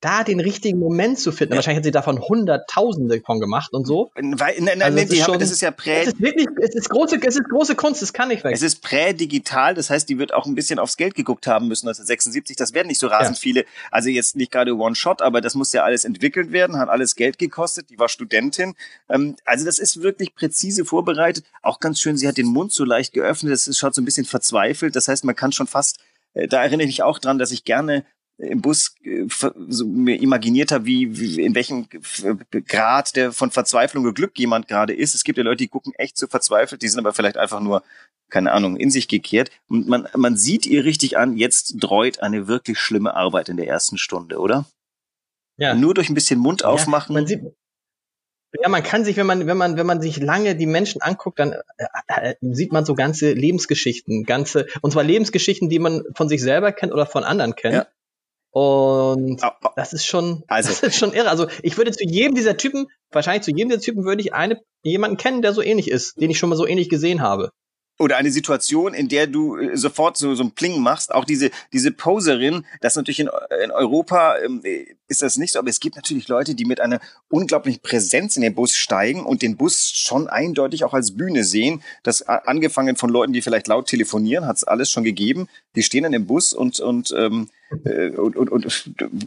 Da 0.00 0.22
den 0.22 0.38
richtigen 0.40 0.78
Moment 0.78 1.18
zu 1.18 1.32
finden. 1.32 1.54
Ja. 1.54 1.56
Wahrscheinlich 1.58 1.78
hat 1.78 1.84
sie 1.84 1.90
davon 1.90 2.20
Hunderttausende 2.20 3.20
von 3.24 3.40
gemacht 3.40 3.72
und 3.72 3.86
so. 3.86 4.10
Weil, 4.14 4.54
nein, 4.60 4.78
nein, 4.78 4.82
Also 4.82 4.94
nein, 4.96 5.04
es 5.04 5.10
die 5.10 5.16
ist 5.16 5.22
haben, 5.24 5.32
schon- 5.32 5.40
das 5.40 5.50
ist 5.50 5.60
ja 5.60 5.70
prä, 5.70 6.02
Es 6.02 6.08
ist 6.08 6.20
wirklich, 6.20 6.46
es 6.60 6.74
ist 6.74 6.88
große, 6.90 7.18
es 7.26 7.34
ist 7.36 7.48
große 7.48 7.74
Kunst, 7.74 8.00
das 8.02 8.12
kann 8.12 8.28
nicht 8.28 8.44
weg. 8.44 8.54
Es 8.54 8.62
ist 8.62 8.80
prädigital, 8.82 9.74
das 9.74 9.90
heißt, 9.90 10.08
die 10.08 10.18
wird 10.18 10.32
auch 10.32 10.46
ein 10.46 10.54
bisschen 10.54 10.78
aufs 10.78 10.96
Geld 10.96 11.14
geguckt 11.14 11.46
haben 11.46 11.68
müssen 11.68 11.86
1976. 11.88 12.56
Das 12.56 12.74
werden 12.74 12.88
nicht 12.88 13.00
so 13.00 13.08
rasend 13.08 13.36
Ja. 13.36 13.40
viele, 13.40 13.64
also 13.90 14.08
jetzt 14.08 14.36
nicht 14.36 14.52
gerade 14.52 14.76
One-Shot, 14.76 15.22
aber 15.22 15.40
das 15.40 15.54
muss 15.54 15.72
ja 15.72 15.82
alles 15.84 16.04
entwickelt 16.04 16.52
werden, 16.52 16.76
hat 16.78 16.88
alles 16.88 17.16
Geld 17.16 17.38
gekostet. 17.38 17.90
Die 17.90 17.98
war 17.98 18.08
Studentin. 18.08 18.74
Ähm, 19.08 19.36
also 19.44 19.64
das 19.64 19.78
ist 19.78 20.02
wirklich 20.02 20.34
präzise 20.34 20.84
vorbereitet. 20.84 21.44
Auch 21.62 21.80
ganz 21.80 22.00
schön, 22.00 22.16
sie 22.16 22.28
hat 22.28 22.36
den 22.36 22.46
Mund 22.46 22.72
so 22.72 22.84
leicht 22.84 23.12
geöffnet. 23.12 23.52
Das 23.52 23.66
ist, 23.66 23.78
schaut 23.78 23.94
so 23.94 24.00
ein 24.02 24.04
bisschen 24.04 24.26
verzweifelt. 24.26 24.94
Das 24.94 25.08
heißt, 25.08 25.24
man 25.24 25.34
kann 25.34 25.52
schon 25.52 25.66
fast, 25.66 25.98
äh, 26.34 26.46
da 26.46 26.62
erinnere 26.62 26.82
ich 26.82 26.88
mich 26.98 27.02
auch 27.02 27.18
dran, 27.18 27.38
dass 27.38 27.50
ich 27.50 27.64
gerne 27.64 28.04
im 28.38 28.60
Bus 28.62 28.94
äh, 29.04 29.26
so 29.68 29.86
mir 29.86 30.20
imaginiert 30.20 30.72
habe, 30.72 30.86
wie, 30.86 31.18
wie 31.18 31.42
in 31.42 31.54
welchem 31.54 31.88
Grad 32.66 33.16
der 33.16 33.32
von 33.32 33.50
Verzweiflung 33.50 34.04
und 34.04 34.14
Glück 34.14 34.38
jemand 34.38 34.68
gerade 34.68 34.94
ist. 34.94 35.14
Es 35.14 35.24
gibt 35.24 35.38
ja 35.38 35.44
Leute, 35.44 35.58
die 35.58 35.68
gucken 35.68 35.92
echt 35.96 36.16
so 36.16 36.26
verzweifelt, 36.26 36.82
die 36.82 36.88
sind 36.88 37.00
aber 37.00 37.12
vielleicht 37.12 37.36
einfach 37.36 37.60
nur, 37.60 37.82
keine 38.30 38.52
Ahnung, 38.52 38.76
in 38.76 38.90
sich 38.90 39.08
gekehrt. 39.08 39.50
Und 39.68 39.88
man, 39.88 40.08
man 40.14 40.36
sieht 40.36 40.66
ihr 40.66 40.84
richtig 40.84 41.18
an, 41.18 41.36
jetzt 41.36 41.74
dreut 41.78 42.20
eine 42.20 42.46
wirklich 42.48 42.78
schlimme 42.78 43.14
Arbeit 43.14 43.48
in 43.48 43.56
der 43.56 43.66
ersten 43.66 43.98
Stunde, 43.98 44.38
oder? 44.38 44.66
ja. 45.58 45.74
Nur 45.74 45.94
durch 45.94 46.08
ein 46.08 46.14
bisschen 46.14 46.38
Mund 46.38 46.62
Ja, 46.62 46.68
aufmachen. 46.68 47.14
man 47.14 47.26
sieht, 47.26 47.42
ja, 48.62 48.68
man 48.68 48.82
kann 48.82 49.04
sich, 49.04 49.16
wenn 49.16 49.26
man, 49.26 49.46
wenn 49.46 49.56
man, 49.56 49.76
wenn 49.76 49.86
man 49.86 50.00
sich 50.00 50.18
lange 50.18 50.56
die 50.56 50.66
Menschen 50.66 51.02
anguckt, 51.02 51.38
dann 51.38 51.52
äh, 51.52 51.84
äh, 52.06 52.34
sieht 52.40 52.72
man 52.72 52.84
so 52.84 52.94
ganze 52.94 53.32
Lebensgeschichten, 53.32 54.24
ganze, 54.24 54.66
und 54.80 54.92
zwar 54.92 55.04
Lebensgeschichten, 55.04 55.68
die 55.68 55.78
man 55.78 56.04
von 56.14 56.28
sich 56.28 56.40
selber 56.40 56.72
kennt 56.72 56.92
oder 56.92 57.06
von 57.06 57.24
anderen 57.24 57.56
kennt. 57.56 57.74
Ja. 57.74 57.86
Und 58.50 59.42
Au- 59.44 59.48
au- 59.62 59.72
das 59.76 59.92
ist 59.92 60.06
schon, 60.06 60.42
Also- 60.48 60.68
das 60.70 60.82
ist 60.82 60.96
schon 60.96 61.12
irre. 61.12 61.28
Also 61.30 61.46
ich 61.62 61.76
würde 61.76 61.92
zu 61.92 62.04
jedem 62.04 62.34
dieser 62.34 62.56
Typen, 62.56 62.86
wahrscheinlich 63.10 63.42
zu 63.44 63.50
jedem 63.50 63.68
dieser 63.70 63.80
Typen 63.82 64.04
würde 64.04 64.22
ich 64.22 64.32
eine, 64.34 64.60
jemanden 64.82 65.16
kennen, 65.16 65.42
der 65.42 65.52
so 65.52 65.62
ähnlich 65.62 65.90
ist, 65.90 66.20
den 66.20 66.30
ich 66.30 66.38
schon 66.38 66.48
mal 66.48 66.56
so 66.56 66.66
ähnlich 66.66 66.88
gesehen 66.88 67.20
habe. 67.20 67.50
oder 68.00 68.16
eine 68.16 68.30
Situation, 68.30 68.94
in 68.94 69.08
der 69.08 69.26
du 69.26 69.56
äh, 69.56 69.76
sofort 69.76 70.16
so, 70.16 70.34
so 70.36 70.44
ein 70.44 70.52
Pling 70.52 70.80
machst. 70.80 71.12
Auch 71.12 71.24
diese, 71.24 71.50
diese 71.72 71.90
Poserin, 71.90 72.64
das 72.80 72.94
natürlich 72.94 73.18
in, 73.20 73.28
in 73.64 73.70
Europa 73.72 74.36
ähm, 74.38 74.60
äh, 74.64 74.86
ist 75.08 75.20
das 75.22 75.36
nicht 75.36 75.52
so, 75.52 75.58
aber 75.58 75.68
es 75.68 75.80
gibt 75.80 75.96
natürlich 75.96 76.28
Leute, 76.28 76.54
die 76.54 76.64
mit 76.64 76.80
einer 76.80 77.00
unglaublichen 77.28 77.82
Präsenz 77.82 78.36
in 78.36 78.42
den 78.42 78.54
Bus 78.54 78.76
steigen 78.76 79.26
und 79.26 79.42
den 79.42 79.56
Bus 79.56 79.90
schon 79.90 80.28
eindeutig 80.28 80.84
auch 80.84 80.94
als 80.94 81.16
Bühne 81.16 81.42
sehen. 81.42 81.82
Das 82.04 82.22
angefangen 82.22 82.94
von 82.96 83.10
Leuten, 83.10 83.32
die 83.32 83.42
vielleicht 83.42 83.66
laut 83.66 83.86
telefonieren, 83.88 84.46
hat 84.46 84.56
es 84.58 84.64
alles 84.64 84.90
schon 84.92 85.02
gegeben. 85.04 85.48
Die 85.74 85.82
stehen 85.82 86.04
dann 86.04 86.12
im 86.14 86.26
Bus 86.26 86.52
und, 86.52 86.78
und, 86.78 87.12
ähm, 87.18 87.48
äh, 87.50 87.57
und, 87.70 88.36
und, 88.36 88.50
und 88.50 88.64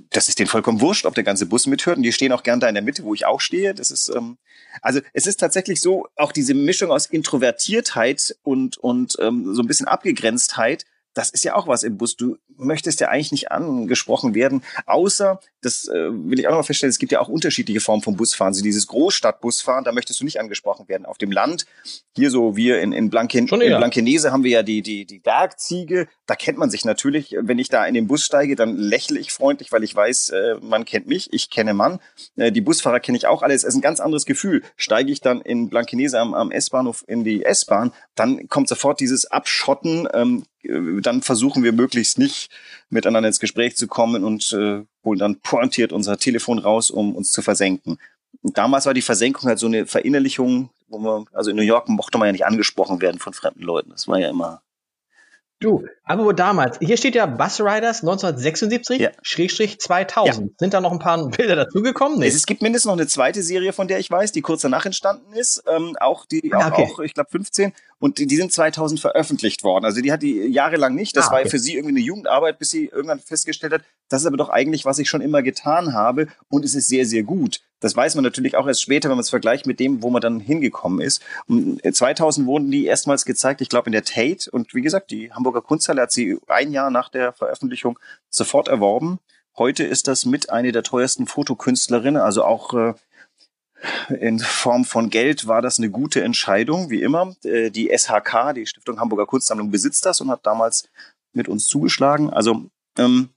das 0.10 0.28
ist 0.28 0.40
denen 0.40 0.48
vollkommen 0.48 0.82
wurscht, 0.82 1.06
ob 1.06 1.14
der 1.14 1.24
ganze 1.24 1.46
Bus 1.46 1.68
mithört. 1.68 1.98
Und 1.98 2.04
die 2.04 2.12
stehen 2.12 2.32
auch 2.32 2.44
gern 2.44 2.60
da 2.60 2.68
in 2.68 2.76
der 2.76 2.84
Mitte, 2.84 3.04
wo 3.04 3.14
ich 3.14 3.26
auch 3.26 3.40
stehe. 3.40 3.74
Das 3.76 3.92
ist, 3.92 4.10
ähm, 4.10 4.38
also 4.82 5.00
es 5.14 5.28
ist 5.28 5.40
tatsächlich 5.40 5.80
so, 5.80 6.08
auch 6.16 6.32
diese 6.32 6.54
Mischung 6.54 6.92
aus 6.92 7.06
Introvertiertheit 7.06 8.36
und, 8.44 8.78
und 8.78 9.16
ähm, 9.20 9.54
so 9.54 9.62
ein 9.62 9.68
bisschen 9.68 9.88
Abgegrenztheit, 9.88 10.86
das 11.14 11.30
ist 11.30 11.44
ja 11.44 11.56
auch 11.56 11.68
was 11.68 11.84
im 11.84 11.98
Bus. 11.98 12.16
Du 12.16 12.38
möchtest 12.62 13.00
ja 13.00 13.10
eigentlich 13.10 13.32
nicht 13.32 13.52
angesprochen 13.52 14.36
werden, 14.36 14.64
außer, 14.86 15.40
das 15.62 15.88
äh, 15.88 16.10
will 16.12 16.40
ich 16.40 16.48
auch 16.48 16.56
noch 16.56 16.66
feststellen, 16.66 16.90
es 16.90 17.00
gibt 17.00 17.12
ja 17.12 17.20
auch 17.20 17.28
unterschiedliche 17.28 17.82
Formen 17.82 18.02
von 18.02 18.16
Busfahren. 18.16 18.54
So 18.54 18.64
dieses 18.64 18.88
Großstadtbusfahren, 18.88 19.84
da 19.84 19.92
möchtest 19.92 20.20
du 20.20 20.26
nicht 20.26 20.40
angesprochen 20.40 20.88
werden. 20.88 21.06
Auf 21.06 21.18
dem 21.18 21.32
Land, 21.32 21.66
hier 22.16 22.32
so 22.32 22.56
wir 22.56 22.82
in, 22.82 22.94
in, 22.94 23.10
Blanken, 23.10 23.48
Schon 23.48 23.62
in. 23.62 23.76
Blankenese 23.78 24.32
haben 24.32 24.44
wir 24.44 24.52
ja 24.52 24.64
die, 24.64 24.82
die, 24.82 25.06
die 25.06 25.20
Bergziege. 25.20 26.08
Da 26.26 26.36
kennt 26.36 26.58
man 26.58 26.70
sich 26.70 26.86
natürlich. 26.86 27.36
Wenn 27.40 27.60
ich 27.60 27.70
da 27.70 27.86
in 27.86 27.94
den 27.94 28.08
Bus 28.08 28.24
steige, 28.24 28.56
dann 28.56 28.76
lächle 28.78 29.20
ich 29.20 29.32
freundlich, 29.32 29.72
weil 29.72 29.84
ich 29.84 29.96
weiß, 29.96 30.30
äh, 30.30 30.56
man 30.62 30.86
kennt 30.86 31.08
mich, 31.08 31.32
ich 31.34 31.50
kenne 31.50 31.74
Mann. 31.74 32.00
Äh, 32.36 32.52
die 32.52 32.62
Busfahrer 32.62 33.00
kenne 33.00 33.18
ich 33.18 33.28
auch 33.28 33.42
alle. 33.42 33.54
Es 33.54 33.64
ist 33.64 33.76
ein 33.76 33.82
ganz 33.82 34.00
anderes 34.00 34.26
Gefühl. 34.26 34.64
Steige 34.78 35.12
ich 35.12 35.22
dann 35.22 35.42
in 35.42 35.70
Blankenese 35.70 36.20
am, 36.20 36.34
am 36.34 36.52
S-Bahnhof 36.52 37.04
in 37.08 37.24
die 37.24 37.44
S-Bahn, 37.44 37.92
dann 38.16 38.48
kommt 38.48 38.68
sofort 38.68 39.00
dieses 39.00 39.26
Abschotten. 39.26 40.08
Ähm, 40.14 40.44
äh, 40.64 41.02
dann 41.02 41.22
versuchen 41.22 41.64
wir 41.64 41.72
möglichst 41.72 42.18
nicht 42.18 42.51
miteinander 42.90 43.28
ins 43.28 43.40
Gespräch 43.40 43.76
zu 43.76 43.88
kommen 43.88 44.24
und 44.24 44.54
äh, 44.54 44.84
holen 45.04 45.20
dann 45.20 45.40
pointiert 45.40 45.92
unser 45.92 46.18
Telefon 46.18 46.60
raus, 46.60 46.92
um 46.92 47.16
uns 47.16 47.32
zu 47.32 47.42
versenken. 47.42 47.98
Und 48.42 48.58
damals 48.58 48.86
war 48.86 48.94
die 48.94 49.02
Versenkung 49.02 49.48
halt 49.48 49.60
so 49.60 49.68
eine 49.68 49.86
Verinnerlichung, 49.86 50.70
wo 50.88 51.00
man, 51.00 51.26
also 51.34 51.52
in 51.52 51.58
New 51.58 51.64
York 51.64 51.90
mochte 51.90 52.18
man 52.18 52.28
ja 52.28 52.32
nicht 52.32 52.46
angesprochen 52.46 53.02
werden 53.02 53.20
von 53.20 53.34
fremden 53.34 53.64
Leuten. 53.64 53.92
Das 53.92 54.08
war 54.08 54.20
ja 54.20 54.30
immer. 54.30 54.62
Du, 55.62 55.86
aber 56.04 56.26
wo 56.26 56.32
damals, 56.32 56.80
hier 56.80 56.98
steht 56.98 57.14
ja 57.14 57.28
Bus 57.28 57.62
Riders 57.62 58.02
1976, 58.02 59.00
Ja. 59.00 59.12
Schrägstrich 59.22 59.80
2000. 59.80 60.60
Sind 60.60 60.74
da 60.74 60.82
noch 60.82 60.92
ein 60.92 60.98
paar 60.98 61.30
Bilder 61.30 61.56
dazugekommen? 61.56 62.18
Nee. 62.20 62.28
Es, 62.28 62.48
gibt 62.48 62.64
mindestens 62.64 62.88
noch 62.88 62.98
eine 62.98 63.06
zweite 63.06 63.44
Serie, 63.44 63.72
von 63.72 63.88
der 63.88 64.00
ich 64.00 64.10
weiß, 64.10 64.32
die 64.32 64.42
kurz 64.42 64.62
danach 64.62 64.88
entstanden 64.88 65.34
ist. 65.34 65.64
Ähm, 65.68 65.96
auch 66.00 66.26
die, 66.26 66.52
auch, 66.54 66.60
Ah, 66.62 66.72
okay. 66.74 66.90
auch 66.92 67.00
ich 67.00 67.14
glaube 67.14 67.30
15. 67.30 67.74
Und 68.00 68.18
die, 68.18 68.26
die 68.26 68.38
sind 68.38 68.52
2000 68.52 69.00
veröffentlicht 69.00 69.64
worden. 69.64 69.86
Also 69.86 70.02
die 70.02 70.12
hat 70.12 70.24
die 70.24 70.48
jahrelang 70.48 70.96
nicht. 70.96 71.16
Das 71.16 71.28
Ah, 71.28 71.34
war 71.34 71.40
okay. 71.42 71.50
für 71.50 71.60
sie 71.60 71.76
irgendwie 71.76 71.96
eine 71.96 72.04
Jugendarbeit, 72.06 72.58
bis 72.58 72.72
sie 72.72 72.88
irgendwann 72.88 73.20
festgestellt 73.20 73.72
hat, 73.74 73.82
das 74.10 74.22
ist 74.22 74.28
aber 74.28 74.38
doch 74.38 74.50
eigentlich, 74.50 74.86
was 74.86 74.98
ich 74.98 75.10
schon 75.10 75.22
immer 75.22 75.44
getan 75.44 75.94
habe. 75.94 76.28
Und 76.50 76.66
es 76.66 76.74
ist 76.74 76.88
sehr, 76.88 77.06
sehr 77.06 77.22
gut. 77.22 77.62
Das 77.82 77.96
weiß 77.96 78.16
man 78.16 78.24
natürlich 78.24 78.56
auch 78.56 78.68
erst 78.68 78.82
später, 78.82 79.10
wenn 79.10 79.18
man 79.18 79.24
es 79.24 79.30
vergleicht 79.30 79.66
mit 79.66 79.80
dem, 79.82 80.02
wo 80.02 80.10
man 80.10 80.22
dann 80.22 80.40
hingekommen 80.40 81.02
ist. 81.02 81.22
Und 81.48 81.82
2000 81.84 82.48
wurden 82.48 82.72
die 82.72 82.86
erstmals 82.86 83.26
gezeigt, 83.26 83.60
ich 83.60 83.70
glaube 83.70 83.88
in 83.88 83.92
der 83.92 84.06
Tate. 84.06 84.50
Und 84.50 84.74
wie 84.74 84.82
gesagt, 84.82 85.12
die 85.12 85.34
Hamburger 85.34 85.62
Kunsthalle 85.62 86.04
hat 86.04 86.12
sie 86.12 86.40
ein 86.48 86.72
Jahr 86.72 86.92
nach 86.92 87.10
der 87.10 87.34
Veröffentlichung 87.34 88.00
sofort 88.30 88.70
erworben. 88.70 89.20
Heute 89.58 89.84
ist 89.84 90.08
das 90.08 90.26
mit 90.26 90.50
eine 90.50 90.72
der 90.72 90.84
teuersten 90.84 91.28
Fotokünstlerinnen, 91.28 92.22
also 92.22 92.46
auch 92.46 92.74
äh, 92.74 92.94
in 94.20 94.40
Form 94.40 94.86
von 94.86 95.10
Geld 95.10 95.48
war 95.48 95.62
das 95.62 95.80
eine 95.80 95.90
gute 95.90 96.22
Entscheidung, 96.24 96.90
wie 96.90 97.02
immer. 97.02 97.36
Äh, 97.44 97.72
Die 97.72 97.90
SHK, 97.90 98.54
die 98.54 98.68
Stiftung 98.68 99.00
Hamburger 99.00 99.26
Kunstsammlung, 99.26 99.72
besitzt 99.72 100.06
das 100.06 100.22
und 100.22 100.30
hat 100.30 100.46
damals 100.46 100.88
mit 101.34 101.48
uns 101.48 101.68
zugeschlagen. 101.68 102.30
Also 102.30 102.70
ähm, 102.98 103.30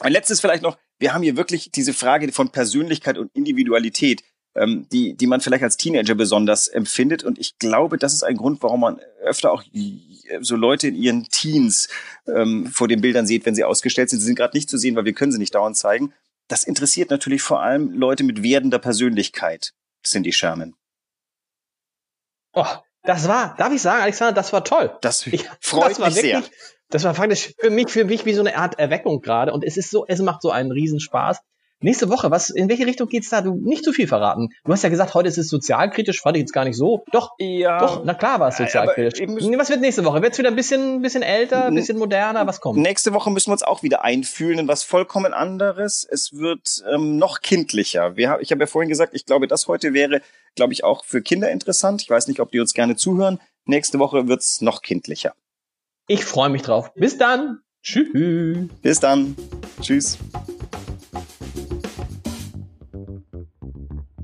ein 0.00 0.12
letztes 0.12 0.40
vielleicht 0.40 0.62
noch, 0.62 0.78
wir 1.00 1.14
haben 1.14 1.22
hier 1.22 1.36
wirklich 1.36 1.72
diese 1.72 1.94
Frage 1.94 2.30
von 2.30 2.50
Persönlichkeit 2.50 3.18
und 3.18 3.34
Individualität, 3.34 4.22
ähm, 4.54 4.86
die, 4.92 5.16
die 5.16 5.26
man 5.26 5.40
vielleicht 5.40 5.64
als 5.64 5.76
Teenager 5.76 6.14
besonders 6.14 6.68
empfindet. 6.68 7.24
Und 7.24 7.38
ich 7.38 7.58
glaube, 7.58 7.96
das 7.98 8.12
ist 8.12 8.22
ein 8.22 8.36
Grund, 8.36 8.62
warum 8.62 8.80
man 8.80 9.00
öfter 9.22 9.50
auch 9.50 9.64
so 10.40 10.56
Leute 10.56 10.88
in 10.88 10.94
ihren 10.94 11.24
Teens 11.24 11.88
ähm, 12.26 12.66
vor 12.66 12.86
den 12.86 13.00
Bildern 13.00 13.26
sieht, 13.26 13.46
wenn 13.46 13.54
sie 13.54 13.64
ausgestellt 13.64 14.10
sind. 14.10 14.20
Sie 14.20 14.26
sind 14.26 14.36
gerade 14.36 14.56
nicht 14.56 14.68
zu 14.68 14.76
sehen, 14.76 14.94
weil 14.94 15.06
wir 15.06 15.14
können 15.14 15.32
sie 15.32 15.38
nicht 15.38 15.54
dauernd 15.54 15.76
zeigen. 15.76 16.12
Das 16.48 16.64
interessiert 16.64 17.10
natürlich 17.10 17.42
vor 17.42 17.62
allem 17.62 17.92
Leute 17.92 18.22
mit 18.24 18.42
werdender 18.42 18.78
Persönlichkeit, 18.78 19.72
Cindy 20.04 20.32
Sherman. 20.32 20.74
oh, 22.52 22.66
das 23.02 23.28
war, 23.28 23.56
darf 23.56 23.72
ich 23.72 23.80
sagen, 23.80 24.02
Alexander, 24.02 24.34
das 24.34 24.52
war 24.52 24.64
toll. 24.64 24.96
Das 25.00 25.26
Ich, 25.26 25.48
freut 25.60 25.92
das 25.92 26.00
war 26.00 26.08
mich 26.08 26.16
sehr. 26.20 26.42
Das 26.90 27.04
war 27.04 27.14
faktisch 27.14 27.54
für 27.58 27.70
mich, 27.70 27.88
für 27.88 28.04
mich 28.04 28.26
wie 28.26 28.34
so 28.34 28.40
eine 28.40 28.56
Art 28.56 28.78
Erweckung 28.78 29.20
gerade. 29.20 29.52
Und 29.52 29.64
es 29.64 29.76
ist 29.76 29.90
so, 29.90 30.04
es 30.06 30.20
macht 30.20 30.42
so 30.42 30.50
einen 30.50 30.72
Riesenspaß. 30.72 31.40
Nächste 31.82 32.10
Woche, 32.10 32.30
was, 32.30 32.50
in 32.50 32.68
welche 32.68 32.84
Richtung 32.84 33.08
geht's 33.08 33.30
da? 33.30 33.40
Du 33.40 33.54
nicht 33.54 33.84
zu 33.84 33.94
viel 33.94 34.06
verraten. 34.06 34.50
Du 34.64 34.72
hast 34.72 34.82
ja 34.82 34.90
gesagt, 34.90 35.14
heute 35.14 35.28
ist 35.28 35.38
es 35.38 35.48
sozialkritisch, 35.48 36.20
fand 36.20 36.36
ich 36.36 36.42
jetzt 36.42 36.52
gar 36.52 36.64
nicht 36.64 36.76
so. 36.76 37.04
Doch, 37.10 37.30
Ja, 37.38 37.78
doch, 37.78 38.04
na 38.04 38.12
klar 38.12 38.38
war 38.38 38.48
es 38.48 38.58
sozialkritisch. 38.58 39.18
was 39.58 39.70
wird 39.70 39.80
nächste 39.80 40.04
Woche? 40.04 40.20
Wird's 40.20 40.36
wieder 40.36 40.50
ein 40.50 40.56
bisschen, 40.56 41.00
bisschen 41.00 41.22
älter, 41.22 41.64
ein 41.64 41.74
bisschen 41.74 41.96
moderner? 41.96 42.46
Was 42.46 42.60
kommt? 42.60 42.78
Nächste 42.78 43.14
Woche 43.14 43.30
müssen 43.30 43.48
wir 43.48 43.52
uns 43.52 43.62
auch 43.62 43.82
wieder 43.82 44.04
einfühlen 44.04 44.58
in 44.58 44.68
was 44.68 44.82
vollkommen 44.82 45.32
anderes. 45.32 46.06
Es 46.10 46.34
wird 46.34 46.82
ähm, 46.92 47.16
noch 47.16 47.40
kindlicher. 47.40 48.14
Wir, 48.14 48.38
ich 48.42 48.50
habe 48.52 48.60
ja 48.60 48.66
vorhin 48.66 48.90
gesagt, 48.90 49.14
ich 49.14 49.24
glaube, 49.24 49.48
das 49.48 49.66
heute 49.66 49.94
wäre, 49.94 50.20
glaube 50.56 50.74
ich, 50.74 50.84
auch 50.84 51.02
für 51.06 51.22
Kinder 51.22 51.50
interessant. 51.50 52.02
Ich 52.02 52.10
weiß 52.10 52.28
nicht, 52.28 52.40
ob 52.40 52.50
die 52.50 52.60
uns 52.60 52.74
gerne 52.74 52.96
zuhören. 52.96 53.40
Nächste 53.64 53.98
Woche 53.98 54.28
wird's 54.28 54.60
noch 54.60 54.82
kindlicher. 54.82 55.32
Ich 56.10 56.24
freue 56.24 56.50
mich 56.50 56.62
drauf. 56.62 56.92
Bis 56.96 57.18
dann. 57.18 57.60
Tschüss. 57.84 58.68
Bis 58.82 58.98
dann. 58.98 59.36
Tschüss. 59.80 60.18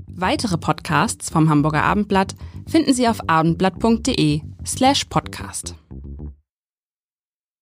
Weitere 0.07 0.57
Podcasts 0.57 1.29
vom 1.29 1.49
Hamburger 1.49 1.83
Abendblatt 1.83 2.35
finden 2.67 2.93
Sie 2.93 3.07
auf 3.07 3.29
abendblatt.de 3.29 4.41
slash 4.65 5.05
podcast. 5.05 5.75